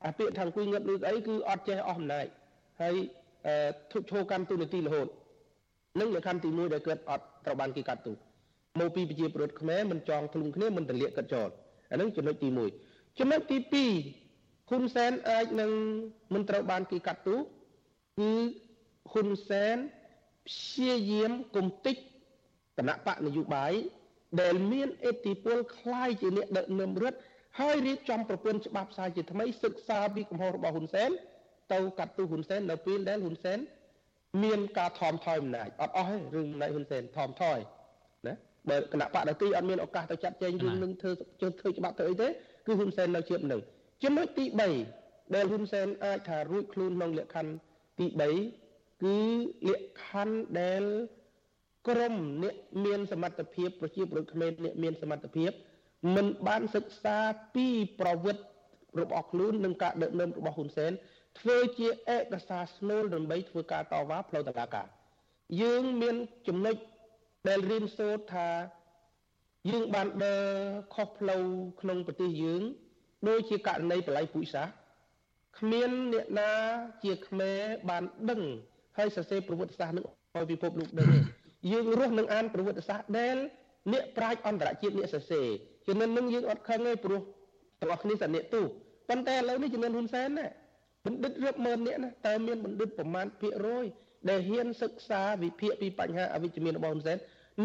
[0.06, 2.26] អាពាក្យថាអង្គុយងើបលឺកៅអីគឺអត់ចេះអស់អំណាច
[2.80, 2.94] ហើយ
[3.90, 5.08] ធុឈោកម្មទូនាទីរហូត
[6.00, 8.16] នឹងលក្ខខណ្ឌទី1ដែលគាត់អត់ត្រូវបានគេកាត់ទោស
[8.80, 11.48] មកពីប្រជាពលរដ្ឋខ្មែរមិនចងធ្លុំគ្នាមិនទលាក់គាត់ចោល
[11.90, 12.48] អានឹងចំណុចទី
[12.84, 13.58] 1ចំណុចទី
[14.24, 15.70] 2ហ៊ុនសែនអាចនឹង
[16.34, 17.38] មិនត្រូវបានគេកាត់ទោស
[18.18, 18.32] គឺ
[19.12, 19.76] ហ៊ុនសែន
[20.46, 21.96] ព្យាយាមគំតិច
[22.78, 23.72] គណៈបកនយោបាយ
[24.41, 27.17] ដែលមានអេតិពលคล้ายជាអ្នកដឹកនាំរដ្ឋ
[27.59, 31.09] ហើយរៀបចំប្រព័ន្ធច្បាប់ផ្សាយជាថ្មីសិក្សាពីកំហុសរបស់ហ៊ុនសែន
[31.73, 33.59] ទៅកាត់ទោសហ៊ុនសែននៅពេលដែលហ៊ុនសែន
[34.43, 37.59] មានការថមថយអំណាចអត់អស់ទេរឿងអំណាចហ៊ុនសែនថមថយ
[38.27, 38.33] ណា
[38.69, 41.11] បើគណៈបកដទីអត់មានឱកាសទៅចាត់ចែងរឿងនឹងធ្វើ
[41.59, 43.61] ធ្វើច្បាប់ទៅអីទេគឺហ៊ុនសែននៅជាប់នឹង
[44.03, 44.45] ចំណុចទី
[44.91, 47.53] 3ដែលហ៊ុនសែនអាចថារួចខ្លួនក្នុងលក្ខខណ្ឌ
[47.99, 48.05] ទី
[48.55, 49.17] 3គឺ
[49.69, 50.83] លក្ខខណ្ឌដែល
[51.88, 52.54] ក្រមអ្នក
[52.84, 55.50] មានសមត្ថភាពប្រជាពលរដ្ឋខ្មែរអ្នកមានសមត្ថភាព
[56.14, 57.16] មិនបានសិក្សា
[57.54, 57.66] ពី
[58.00, 58.44] ប្រវត្តិ
[59.00, 60.92] របស់ខ្លួននិងការដឹកនាំរបស់ហ៊ុនសែន
[61.38, 64.86] ធ្វើជាឯកសារស្នូលដើម្បីធ្វើការតវ៉ាផ្លូវតុលាការ
[65.62, 66.16] យើងមាន
[66.48, 66.76] ចំណុច
[67.48, 68.48] ដែលរៀនសូត្រថា
[69.70, 70.44] យើងបានដើរ
[70.94, 71.42] ខុសផ្លូវ
[71.80, 72.62] ក្នុងប្រទេសយើង
[73.28, 74.64] ដូចជាករណីបល័យពុយសា
[75.58, 76.52] គ្មានអ្នកណា
[77.04, 77.60] ជាខ្មែរ
[77.90, 78.42] បានដឹង
[78.98, 81.39] ហើយសរសេរប្រវត្តិសាស្ត្រនឹងឲ្យពិភពលោកដឹងទេ
[81.70, 83.36] យើងរស់នឹងអានប្រវត្តិសាស្ត្រដែល
[83.92, 85.48] អ្នកប្រាជ្ញអន្តរជាតិអ្នកសរសេរ
[85.86, 87.20] ជំនាន់នឹងយើងអត់ខឹងទេព្រោះ
[87.80, 88.62] ទាំងអស់គ្នាសនិកទូ
[89.08, 90.46] ប៉ុន្តែឥឡូវនេះជំនាន់ហ៊ុនសែនណា
[91.06, 93.86] បណ្ឌិតរាប់ម៉ឺននាក់ណាតើមានបណ្ឌិតប្រមាណភាគរយ
[94.30, 97.18] ដែលហ៊ានសិក្សាវិភាគពីបញ្ហាអវិជ្ជមានរបស់ហ៊ុនសែន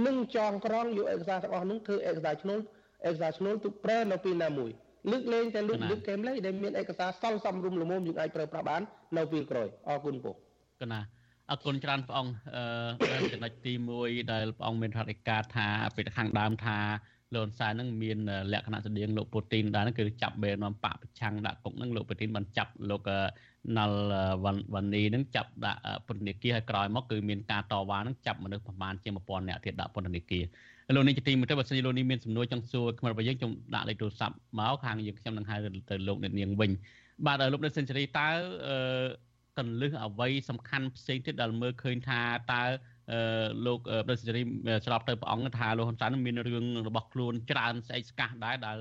[0.05, 2.59] និងចងក្រងយកឯកសារទាំងអស់នោះធ្វើឯកសារឈ្នួល
[3.07, 4.71] ឯកសារឈ្នួលទុកប្រើនៅពេលណាមួយ
[5.11, 8.81] លើកលែងតែលើកលើកកែមលេដែលមានឯកសារសល់សំរុំល្មមយើងអាចប្រើប្រាស់បាន
[9.17, 10.35] នៅពេលក្រោយអរគុណពុក
[10.81, 10.99] កណា
[11.49, 16.77] អរគុណច្រើនព្រះអង្គអឺចំណុចទី1ដែលព្រះអង្គមានរដ្ឋាភិបាលថាពីខាងដើមថា
[17.35, 18.17] លោកហ៊ុនសែននឹងមាន
[18.51, 23.09] លក្ខណៈស្តៀងលោកពូទីនដែរហ្នឹងគឺចាប់បេនាំបកប្រឆាំងដាក់គុកហ្នឹងលោកពូទីនបានចាប់លោក
[23.77, 23.91] ណល
[24.73, 30.43] វ៉ានីហ្នឹងចាប់ដាក់ពន្ធនាគារហើយក្រោយមកគឺមានការតវ៉ាហ្នឹងចាប់មនុស្សប្រមាណជាង1000នាក់ទៀតដាក់ពន្ធនាគារ
[30.95, 35.55] លោកនេះជាទីមួយទៅបើសិនជាលោកនេះមានសំណួរចង់សួរខ្មែររបស់យើងខ្ញុំដាក់លេខទូរស័ព្ទមកខាងយើងខ្ញុំនឹងហៅ
[35.89, 36.71] ទៅលោកអ្នកនាងវិញ
[37.25, 38.27] បាទលោកនៅសេនស៊ូរីតើ
[38.67, 38.77] អឺ
[39.57, 42.21] កលឹះអ្វីសំខាន់ផ្សេងទៀតដែលមើលឃើញថា
[42.53, 42.61] តើ
[43.65, 44.41] លោកប្រសិទ្ធរី
[44.85, 48.77] ស្របទៅព្រះអង្គថាលោកហ៊ុនសែនមានរឿងរបស់ខ្លួនច្រើនស្អែកស្កះដែរដែល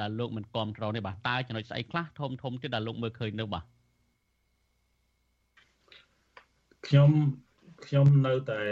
[0.00, 3.64] ដែលលោកមិនគ្រប់គ្រងនេះបាទតើចំណុចស្អីខ្លះធំធំទៀតដែលលោកមើលឃើញនៅបាទ
[6.86, 7.10] ខ្ញុំ
[7.86, 8.62] ខ្ញុំនៅតែ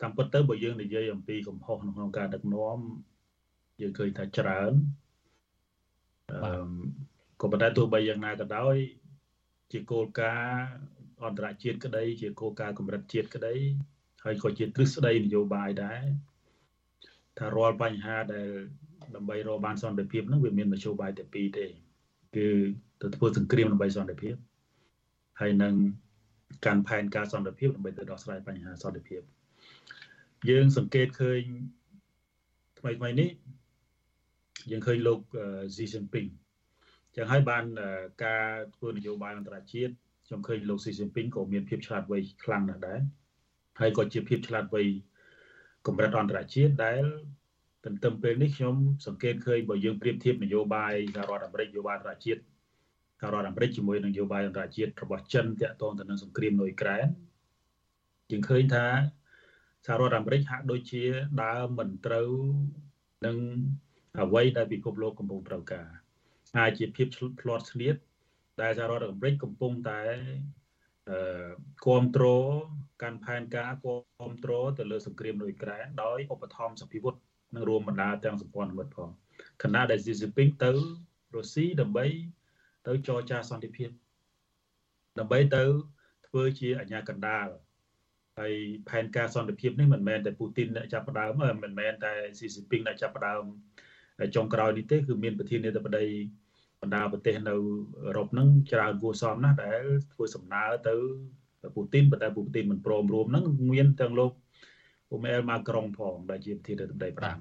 [0.00, 2.78] តាមពិតទៅបើយើងនិយាយអំពីកំហុសក្នុងការដឹកនាំ
[3.80, 4.72] យើងឃើញថាច្រើន
[6.44, 6.70] អឺ
[7.40, 8.76] ក៏ប៉ុន្តែទោះបីយ៉ាងណាក៏ដោយ
[9.72, 10.64] ជាគោលការណ៍
[11.24, 13.54] អន្តរជាតិក្តី ជាគោលការណ៍កម្រិតជាតិក្តី
[14.24, 16.02] ហើយក៏ជាទ្រឹស្ដីនយោបាយដែរ
[17.38, 18.48] ថារាល់បញ្ហាដែល
[19.16, 21.66] ដើម្បីរកបានសន្តិភាពហ្នឹងវាមានមធ្យោបាយតែពីរទេ
[22.36, 22.48] គឺ
[23.00, 24.34] ទៅធ្វើសង្គ្រាមដើម្បីសន្តិភាព
[25.40, 25.74] ហើយនឹង
[26.66, 29.20] កាន់ផែនការសន្តិភាពដើម្បីទៅដោះស្រាយបញ្ហាសន្តិភាព
[30.50, 31.42] យើងសង្កេតឃើញ
[32.78, 33.30] ថ្មីថ្មីនេះ
[34.70, 35.20] យើងឃើញលោក
[35.74, 36.30] Xi Jinping
[37.16, 37.64] ចឹងហើយបាន
[38.24, 38.46] ការ
[38.76, 39.92] ធ្វើនយោបាយអន្តរជាតិ
[40.26, 43.00] ខ្ញុំឃើញលោក Xi Jinping ក៏មានភាពឆ្លាតវៃខ្លាំងណាស់ដែរ
[43.80, 44.82] ហើយក៏ជាភាពឆ្លាតវៃ
[45.86, 47.02] កម្រិតអន្តរជាតិដែល
[47.84, 48.74] ទន្ទឹមពេលនេះខ្ញុំ
[49.06, 52.40] សង្កេតឃើញបើយើងប្រៀបធៀបនយោបាយសហរដ្ឋអាមេរិកនយោបាយអន្តរជាតិ
[53.20, 57.06] សហរដ្ឋអាមេរិកជាមួយនឹងនយោបាយអន្តរជាតិរបស់ចិនតាក់ទងទៅនឹងសង្គ្រាមនៅអ៊ុយក្រែន
[58.30, 58.86] យើងឃើញថា
[59.86, 61.02] សហរដ្ឋអាមេរិកហាក់ដូចជា
[61.42, 62.30] ដើរមិនត្រូវ
[63.26, 63.36] នឹង
[64.22, 65.88] អ្វីដែលពិភពលោកកំពុងត្រូវការ
[66.58, 67.96] អាចជាភាពឆ្លាត់ឆ្លៀត
[68.62, 70.00] ដែលសហរដ្ឋអាមេរិកកំពុងតែ
[71.10, 71.50] អឺ
[71.84, 72.62] គ្រប់គ្រង
[73.02, 77.14] កាន់ផែនការគ្រប់គ្រងទៅលើសង្គ្រាមនៅអ៊ុយក្រែនដោយឧបត្ថម្ភសភាវុធ
[77.54, 79.08] និងរួមបណ្ដាទាំងសម្ព័ន្ធមិត្តផង
[79.62, 80.70] ខណៈដែល Xi Jinping ទៅ
[81.34, 82.06] រុស្ស៊ីដើម្បី
[82.86, 83.90] ទៅចរចាសន្តិភាព
[85.18, 85.62] ដើម្បីទៅ
[86.26, 87.48] ធ្វើជាអាញាកណ្ដាល
[88.38, 88.54] ហើយ
[88.88, 91.32] ផែនការសន្តិភាពនេះមិនមែនតែពូទីនអ្នកចាប់ផ្ដើម
[91.64, 93.42] មិនមែនតែស៊ីស៊ីពីងអ្នកចាប់ផ្ដើម
[94.34, 96.06] ចុងក្រោយនេះទេគឺមានប្រធានាធិបតី
[96.82, 97.54] បណ្ដាប្រទេសនៅ
[98.04, 100.94] អឺរ៉ុបហ្នឹងច្រើនគួរសមណាស់ដែលធ្វើសំណើទៅ
[101.74, 104.32] ពូទីនប៉ុន្តែពូទីនមិនព្រមរួមហ្នឹងមានទាំងលោក
[105.10, 107.36] អ៊ូមែលម៉ាក្រុងផងដែលជាប្រធានាធិបតីប្រាំ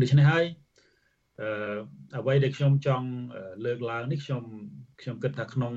[0.00, 0.44] ដូច្នេះហើយ
[1.40, 1.76] អឺ
[2.18, 3.08] អ្វីដែលខ្ញុំចង់
[3.64, 4.42] លើកឡើងនេះខ្ញុំ
[5.00, 5.74] ខ្ញុំគិតថាក្នុង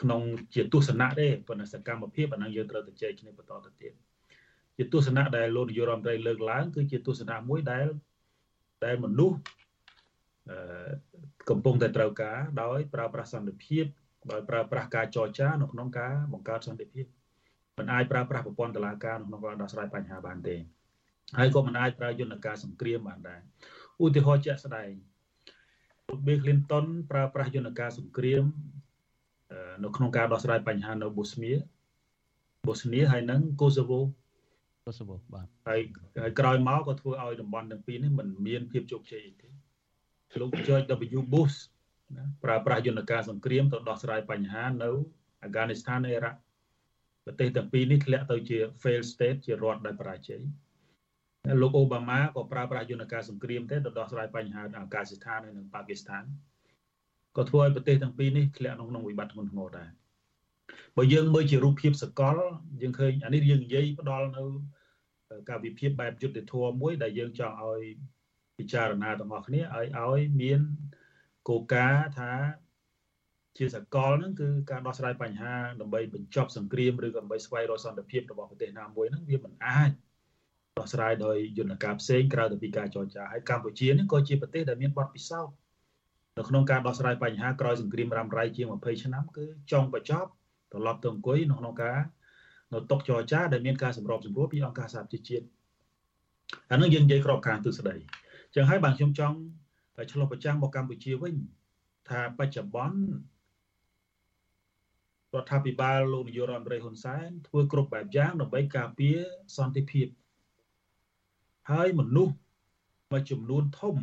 [0.00, 0.20] ក្នុង
[0.54, 3.92] ជាទស្សនៈទេប៉ុន្តែសកម្មភាពអានឹងយើងត្រូវទៅជែកគ្នាបន្តទៅទៀត
[4.76, 7.86] ជាទស្សនៈដែលលោកនាយករដ្ឋមន្ត្រីលើកឡើងគឺជាទស្សនៈមួយដែល
[8.84, 9.38] ដែលមនុស្ស
[10.50, 10.56] អឺ
[11.48, 13.84] កំពុងតែត្រូវការដោយប្រើប្រាស់សន្តិភាព
[14.32, 17.06] ដោយប្រើប្រាស់ការចរចានៅក្នុងការបង្កើតសន្តិភាព
[17.78, 20.56] មិនអាចប្រើប្រាស់ប្រព័ន្ធតុលាការក្នុងការដោះស្រាយបញ្ហាបានទេ
[21.38, 23.40] ហើយក៏មិនអាចប្រើយន្តការសង្គ្រាមបានដែរ
[24.02, 24.90] ឧទាហរណ៍ជាក់ស្ដែង
[26.08, 28.44] លោក Bill Clinton ប្រើប្រាស់យន្តការសង្គ្រាម
[29.84, 31.52] នៅក្នុងការដោះស្រាយបញ្ហានៅបូស្នី
[32.66, 34.00] បូស្នីហើយនិងកូសូវូ
[34.86, 35.80] កូសូវូបាទហើយ
[36.22, 39.48] ហើយក្រោយមកក៏ធ្វើឲ្យតំបន់ទាំងពីរនេះមិនមានភាពជោគជ័យទេ
[40.38, 40.86] លោក George
[41.18, 41.56] W Bush
[42.16, 44.90] ណាប្រើប្រាស់យន្តការសង្គ្រាមទៅដោះស្រាយបញ្ហានៅ
[45.42, 46.38] អាហ្គានីស្ថាននិងអ៊ីរ៉ាក់
[47.24, 50.42] ប្រទេសទាំងពីរនេះធ្លាក់ទៅជា fail state ជារដ្ឋដែលបរាជ័យ
[51.60, 56.24] លោកអូបាម៉ាក៏ប្រើប្រាស់យន្តការសង្គ្រាមទេទៅដោះស្រាយបញ្ហាអាហ្គានីស្ថានហើយនិងប៉ាគីស្ថាន
[57.36, 59.88] ក៏ធ្វើឲ្យប្រទេសទាំងពីរនេះធ្លាក់ក្នុងវិបត្តិធ្ងន់ធ្ងរដែរ
[60.96, 62.36] បើយើងមើលជារូបភាពសកល
[62.82, 64.44] យើងឃើញអានេះយើងនិយាយផ្ដល់នៅ
[65.48, 67.82] ការវិភាគបែបយុទ្ធធម៌មួយដែលយើងចង់ឲ្យ
[68.60, 70.60] ពិចារណាទាំងអស់គ្នាឲ្យឲ្យមាន
[71.48, 72.32] គោលការណ៍ថា
[73.58, 79.90] ជាសកលហ្នឹងគឺការដោះស្រាយបញ្ហាដើម្បីបញ្ចប់សង្គ្រាមឬក៏ដើម្បីស្វែងរកសន្តិភាពរបស់ប្រទេសណាមួយហ្នឹងវាមិនអាច
[80.78, 85.54] ដោះស្រាយដោយយន្តការផ្សេងក្រៅពីការចរចាហើយកម្ពុជានេះក៏ជាប្រទេសដែលមានបទពិសោធន៍
[86.36, 90.30] នៅក្នុងការដោះស្រាយបញ្ហាក្រោយសង្គ្រាមរ៉ាំរ៉ៃជាង20ឆ្នាំគឺចង់បញ្ចប់
[90.72, 91.98] ត្រឡប់ទៅអង្គុយនៅក្នុងការ
[92.72, 95.44] នៅតុចរចាដែលមានការសម្របសម្រួលពីអង្គការសហប្រជាជាតិ
[96.70, 99.38] អានឹងយើងនិយាយក្របខ័ណ្ឌទស្សន័យអញ្ចឹងហើយបាទខ្ញុំចង់
[100.12, 101.34] ឆ្លុះប្រចាំមកកម្ពុជាវិញ
[102.08, 103.00] ថាបច្ចុប្បន្ន
[105.34, 109.18] រដ្ឋាភិបាលលោកនាយករដ្ឋមន្ត្រីហ៊ុនសែនធ្វើគ្រប់បែបយ៉ាងដើម្បីការពារ
[109.56, 110.06] សន្តិភាព
[111.70, 112.34] ហើយមនុស្ស
[113.10, 113.96] មួយចំនួនធំ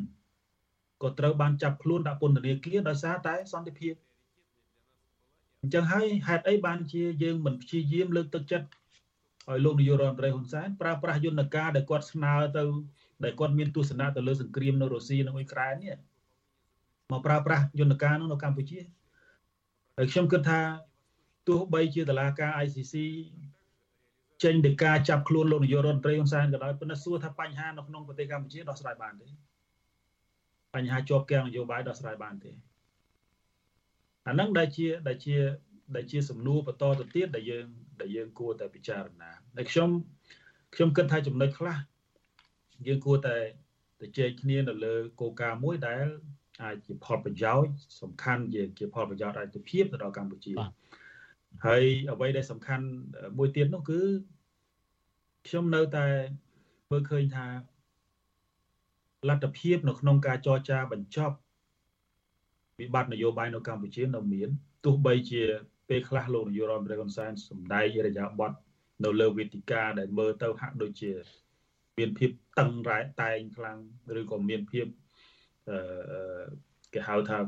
[1.03, 3.93] ក៏ត្រូវបានចាប់ខ្លួនដាក់ពន្ធនាគារដោយសារតែសន្តិភាព
[5.61, 8.67] អញ្ចឹងហើយហេតុអីបានជាយើងមិនព្យាយាមលើកទឹកចិត្ត
[9.49, 12.63] ឲ្យលោកនាយករដ្ឋមន្ត្រីហ៊ុនសែនប្រើប្រាស់យន្តការដែលគាត់ស្នើទៅ
[13.23, 15.95] ដែលគាត់មានទស្សនៈទៅលើសង្គ្រាមនៅរុស្ស៊ីនិងអ៊ុយក្រែននេះ
[17.11, 18.79] មកប្រើប្រាស់យន្តការនោះនៅកម្ពុជា
[19.97, 20.59] ហើយខ្ញុំគិតថា
[21.47, 22.95] ទោះបីជាតឡាការ ICC
[24.43, 29.27] ចេញទៅការចាប់ខ្លួនលោកនាយករដ្ឋមន្ត្រីហ៊ុនសែនក៏ដោយប៉ុន្តែសួរថាបញ្ហានៅក្នុងប្រទេសកម្ពុជាដោះស្រាយបានទេ
[30.75, 32.51] បញ្ហាជាប់គាំងនយោបាយដោះស្រាយបានទេ
[34.27, 35.35] អាហ្នឹងដែលជាដែលជា
[35.95, 37.65] ដែលជាសំណួរបន្តទៅទៀតដែលយើង
[38.01, 39.89] ដែលយើងគួរតែពិចារណាហើយខ្ញុំ
[40.75, 41.77] ខ្ញុំគិតថាចំណុចខ្លះ
[42.85, 43.37] យើងគួរតែ
[44.01, 46.05] ទៅជែកគ្នានៅលើគោលការណ៍មួយដែល
[46.63, 50.53] អាចជាផលប្រយោជន៍សំខាន់ជាជាផលប្រយោជន៍អាចភាពទៅដល់កម្ពុជា
[51.65, 52.85] ហើយអ្វីដែលសំខាន់
[53.37, 54.01] មួយទៀតនោះគឺ
[55.47, 56.05] ខ្ញុំនៅតែ
[56.91, 57.47] មើលឃើញថា
[59.29, 61.35] លទ្ធភាពនៅក្នុងការចរចាបញ្ចប់
[62.79, 64.49] វិបត្តិនយោបាយនៅកម្ពុជានៅមាន
[64.85, 65.43] ទោះបីជា
[65.89, 68.51] ពេលខ្លះលោកនាយករដ្ឋមន្ត្រីហ៊ុនសែនសម្ដែងរយៈប័ត
[69.03, 71.11] នៅលើវេទិកាដែលមើលទៅហាក់ដូចជា
[71.97, 73.79] មានភាពតឹងរ៉ែតែងខ្លាំង
[74.19, 74.85] ឬក៏មានភាព
[75.69, 76.43] អឺ
[76.93, 77.39] គេហៅថា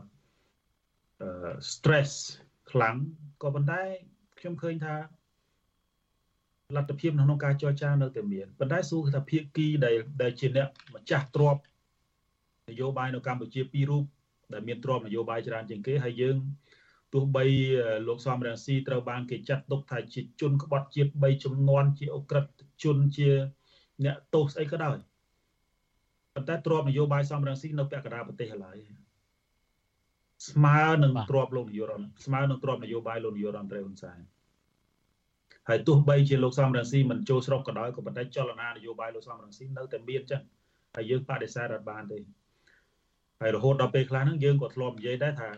[1.22, 2.12] អឺ stress
[2.72, 2.96] ខ្លាំង
[3.44, 3.82] ក៏ប៉ុន្តែ
[4.40, 4.96] ខ្ញុំឃើញថា
[6.76, 11.58] លទ្ធភាពក្នុងការចរចានៅតែមានប៉ុន្តែសួរថាភាគីដែលដែលជាអ្នកម្ចាស់ទ្រប
[12.70, 14.04] នយោបាយនៅកម្ពុជាពីររូប
[14.54, 16.38] ដែលមានទ្របនយោបាយច្រើនជាងគេហើយយើង
[17.14, 17.46] ទោះបី
[18.08, 22.46] លោកសំរងស៊ីត្រូវបានគេចាត់ទុកថាជាជនក្បត់ជាតិ3ចំនួនជាអ ுக ្រិត
[22.84, 23.30] ជនជា
[24.06, 24.98] អ្នកទោសស្អីក៏ដោយ
[26.36, 28.78] ប៉ុន្តែទ្របនយោបាយសំរងស៊ីនៅពាក់កណ្ដាលប្រទេសឡើយ
[30.50, 34.20] ស្មើនឹងទ្របលោកនាយករដ្ឋស្មើនឹងទ្របនយោបាយលោកនាយករដ្ឋមន្ត្រីហ៊ុនសែន
[35.70, 40.42] ហើយទោះបីជាលោកសំរងស៊ីមិនចូលស្រុកក៏ដោយក៏ប៉ុន្តែចលនានយោបាយលោកសំរងស៊ីនៅតែមានចឹង
[40.96, 42.20] ហើយយើងបដិសេធអត់បានទេ
[43.42, 45.50] ហើយរហូតដល់ពេលខ្លះហ្នឹងយើងក៏ធ្លាប់និយាយដែរថា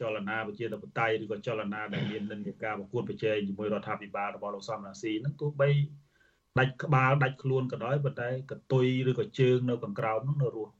[0.00, 5.68] ចលនាប្រជាធិបតេយ្យឬក៏ចលនាដែលមាននិន្នាការប្រកួតប្រជែងជាមួយរដ្ឋាភិបាលរបស់លោកសំរងស៊ីហ្នឹងទោះបី
[6.58, 10.72] ដាច់ក្បាលដាច់ខ្លួនក៏ដោយប៉ុន្តែកតុយឬក៏ជើងនៅខាងក្រោមហ្នឹងនៅរស់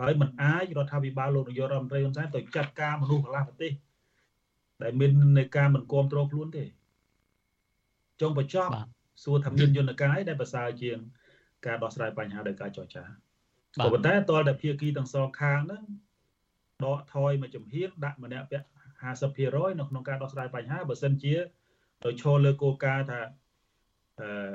[0.00, 3.72] ហើយมันអាចរដ្ឋាភិបាលលោកនាយករដ្ឋមន្ត្រីហ៊ុនសែនទៅចាត់ការមនុស្សកន្លះប្រទេស
[4.82, 6.64] ដែលមាននៃការមិនគ្រប់គ្រងខ្លួនទេ
[8.20, 8.72] ចុងបញ្ចប់
[9.24, 10.96] សួរថាមានយន្តការអីដែលប្រសើរជាង
[11.66, 15.84] ការដោះស្រាយបញ្ហាដោយការចរចាក៏ប៉ុន្តែតលតែភាគីទាំងសងខាងហ្នឹង
[16.84, 18.66] ដកថយមួយចំហៀនដាក់ម្នាក់ពាក់
[19.22, 21.34] 50%នៅក្នុងការដោះស្រាយបញ្ហាបើសិនជា
[22.04, 23.20] ទៅឈរលើគោលការណ៍ថា
[24.20, 24.54] អឺ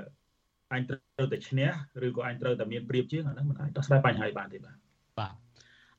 [0.74, 1.70] អញត្រូវតែឈ្នះ
[2.06, 4.76] ឬក៏អញត្រូវតែមានព្រៀបជាងអាហ្នឹងមិនអាចដោះស្រាយបញ្ហាបានទេបាទ
[5.20, 5.34] បាទ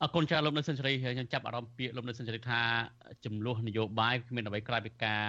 [0.01, 2.61] អរគុណចាលោកនៅសិនសេរីខ្ញុំចាប់អារម្មណ៍ពាក្យលោកនៅសិនសេរីថា
[3.25, 5.23] ចំនួននយោបាយគ្មានអ្វីក្រៅពីការ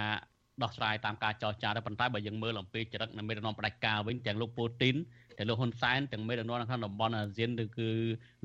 [0.63, 4.95] ដោះស្រាយតាមការចរចាទេប៉ុន្តែបើយើងមើលអំពីចរិតនៃមេដឹកនាំផ្ដាច់ការវិញទាំងលោកពូទីន
[5.37, 7.89] ទាំងលោកហ៊ុនសែនទាំងមេដឹកនាំនៅក្នុងតំបន់អាស៊ានឬគឺ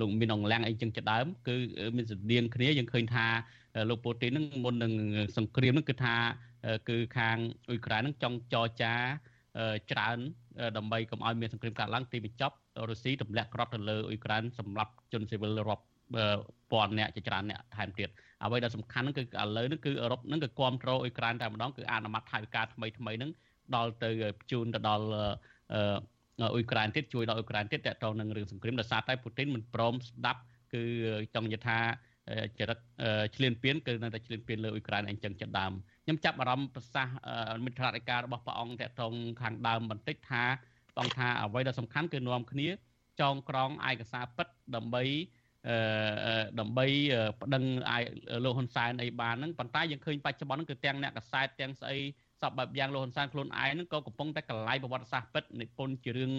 [0.01, 1.57] លោកមានអង្លាំងអីចឹងជាដើមគឺ
[1.96, 3.26] មានស្តៀងគ្នាយើងឃើញថា
[3.90, 4.92] លោកពូទីននឹងមុននឹង
[5.36, 6.16] សង្គ្រាមនឹងគឺថា
[6.88, 7.36] គឺខាង
[7.68, 8.94] អ៊ុយក្រែននឹងចង់ចរចា
[9.92, 10.18] ច្រើន
[10.76, 12.55] ដើម្បីកុំឲ្យមានសង្គ្រាមកើតឡើងទីបញ្ចប់
[12.90, 15.84] រុស្ស៊ីទម្លាក់ក្រត់ទៅលើអ៊ុយក្រែនសម្រាប់ជនស៊ីវិលរាប់
[16.72, 18.09] ពាន់អ្នកជាច្រើនអ្នកថែមទៀត
[18.44, 19.26] អ្វីដែលសំខាន់ហ្នឹងគឺឥ
[19.57, 23.30] ឡូវហ្នឹងគឺអឺរ៉ុបហ្នឹងគឺគ្រប់គ្រងអ៊ុយក្រែនតែម្ដងគឺអនុម័តថវិកាថ្មីថ្មីហ្នឹង
[23.76, 24.11] ដល់ទៅ
[24.51, 25.05] ជូនទៅដល់
[25.72, 25.82] អឺ
[26.40, 30.40] អ៊ុយក្រែនទៀតជួយដល់អ៊ុយក្រែនទៀតតទៅនឹងរឿងសង្គ្រាមដោយសារតែពូទីនមិនព្រមស្ដាប់
[30.74, 30.82] គឺ
[31.34, 31.78] ចង់និយាយថា
[32.59, 32.78] ចរិត
[33.37, 35.72] ឆ្លៀនពៀនគឺនៅតែឆ្លៀនពៀនលើអ៊ុយក្រែនអញ្ចឹងចិត្តដើម
[36.05, 39.07] ខ្ញុំចាប់អារម្មណ៍ប្រសាសន៍មិត្តរដ្ឋការរបស់ព្រះអង្គតទៅ
[39.43, 40.45] ខាងដើមបន្តិចថា
[40.97, 42.68] បងថាអ្វីដែលសំខាន់គឺនាំគ្នា
[43.20, 45.03] ចងក្រងឯកសារពិតដើម្បី
[45.68, 46.87] អឺដើម្បី
[47.41, 48.03] ប្តឹងអាយ
[48.45, 51.99] លោកហ៊ុនសែនអីបានហ្នឹងប៉ុន្តែយើងឃើញបច្ចុប្បន្នហ្នឹងគឺទាំងអ្នកកសែតទាំងស្អី
[52.43, 56.33] សពបែបយ៉ាងលោកហ៊ុនសែនខ្លួនឯងហ្នឹងក៏កំពុងតែកលាយប្រវត្តិសាស្ត្រពិតនិពន្ធជារឿង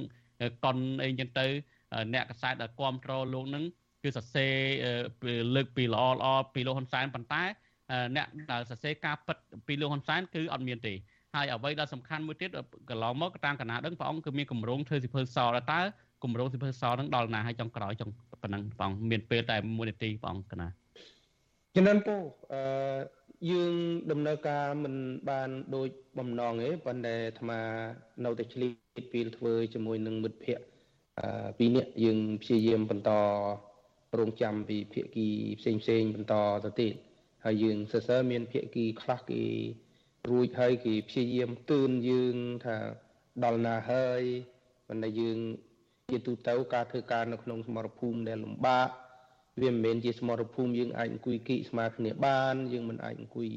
[0.66, 1.46] កុនអីចឹងទៅ
[2.14, 3.64] អ្នកកសែតដែលគ្រប់គ្រងលោកហ្នឹង
[4.04, 4.54] គឺសរសេរ
[5.56, 7.44] លើកពីល្អល្អពីលោកហ៊ុនសែនប៉ុន្តែ
[8.16, 9.38] អ្នកដែលសរសេរការពិត
[9.68, 10.94] ពីលោកហ៊ុនសែនគឺអត់មានទេ
[11.36, 12.50] ហើយអ្វីដែលសំខាន់មួយទៀត
[12.90, 15.38] កន្លងមកតាមកណាដឹងព្រះអង្គគឺមានកម្រងធ្វើសិភើស
[15.72, 15.82] តើ
[16.24, 18.10] គម្រោងសិភើសនឹងដល់ណាហើយចុងក្រោយចុង
[18.44, 20.68] ប៉ុណ្ណឹងបងមានពេលតែ1នាទីបងកណា
[21.76, 22.16] ចំនួនពូ
[22.54, 22.62] អឺ
[23.52, 23.74] យើង
[24.12, 24.96] ដំណើរការមិន
[25.30, 25.90] បានដូច
[26.20, 27.60] បំណងទេប៉ុន្តែអាត្មា
[28.26, 28.68] នៅតែឆ្លៀ
[29.02, 30.66] តពេលធ្វើជាមួយនឹងមិត្តភ័ក្តិ
[31.20, 33.12] អឺពីរនាក់យើងព្យាយាមបន្ត
[34.20, 35.28] រងចាំពីភាគី
[35.60, 36.36] ផ្សេងផ្សេងបន្ត
[36.66, 36.94] ទៅទៀត
[37.46, 39.44] ហើយយើងសរសើរមានភាគីខ្លះគេ
[40.30, 42.36] រួចហើយគេព្យាយាមទឿនយើង
[42.66, 42.78] ថា
[43.44, 44.24] ដល់ណាហើយ
[44.88, 45.38] ប៉ុន្តែយើង
[46.10, 48.90] ជាទូទៅការធ្វើការនៅក្នុងសមរភូមិដែលលំបាក
[49.62, 53.50] វាមិនមែនជាសមរភូមិយើងអាចអង្គុយគីស្មាគ្នាបាន យើងមិនអាចអង្គុយ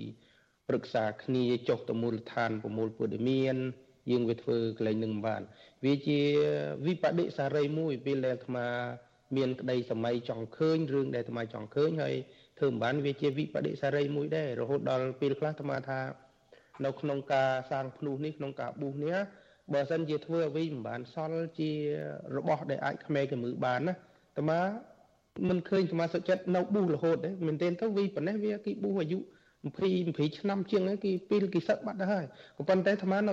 [0.69, 3.57] ប្រឹក្សាគ្នាចុះទៅមូលដ្ឋានប្រមូលព័ត៌មាន
[4.11, 5.43] យើងវាធ្វើកន្លែងនឹងបាន
[5.85, 6.21] វាជា
[6.87, 8.67] វិបដិសារីមួយពេលដែលអាត្មា
[9.37, 12.15] មានក្តីសម័យចង់ឃើញរឿងដែលអាត្មាចង់ឃើញហើយ
[12.59, 16.01] ធ្វើមិនបានវាជាវិបដិសារីមួយដែររហូតដល់ពេលខ្លះអាត្មាថា
[16.85, 19.17] នៅក្នុងការសាងភ្នោះនេះក្នុងការប៊ូសនេះ
[19.73, 21.71] បើសិនជាធ្វើអ្វីមិនបានសល់ជា
[22.37, 23.95] របស់ដែលអាចក្មេងមើលបានណា
[24.37, 24.61] អាត្មា
[25.49, 29.19] មិនឃើញអាត្មាសុខចិត្តនៅប៊ូសរហូតទេមែនទែនទៅវីប៉ុណ្ណេះវាគេប៊ូសអាយុ
[29.65, 32.25] 20 20ឆ្នាំជាងហ្នឹងគេពេលគេសឹកបាត់ទៅហើយ
[32.57, 33.19] ក៏ប៉ុន្តែអាត្មា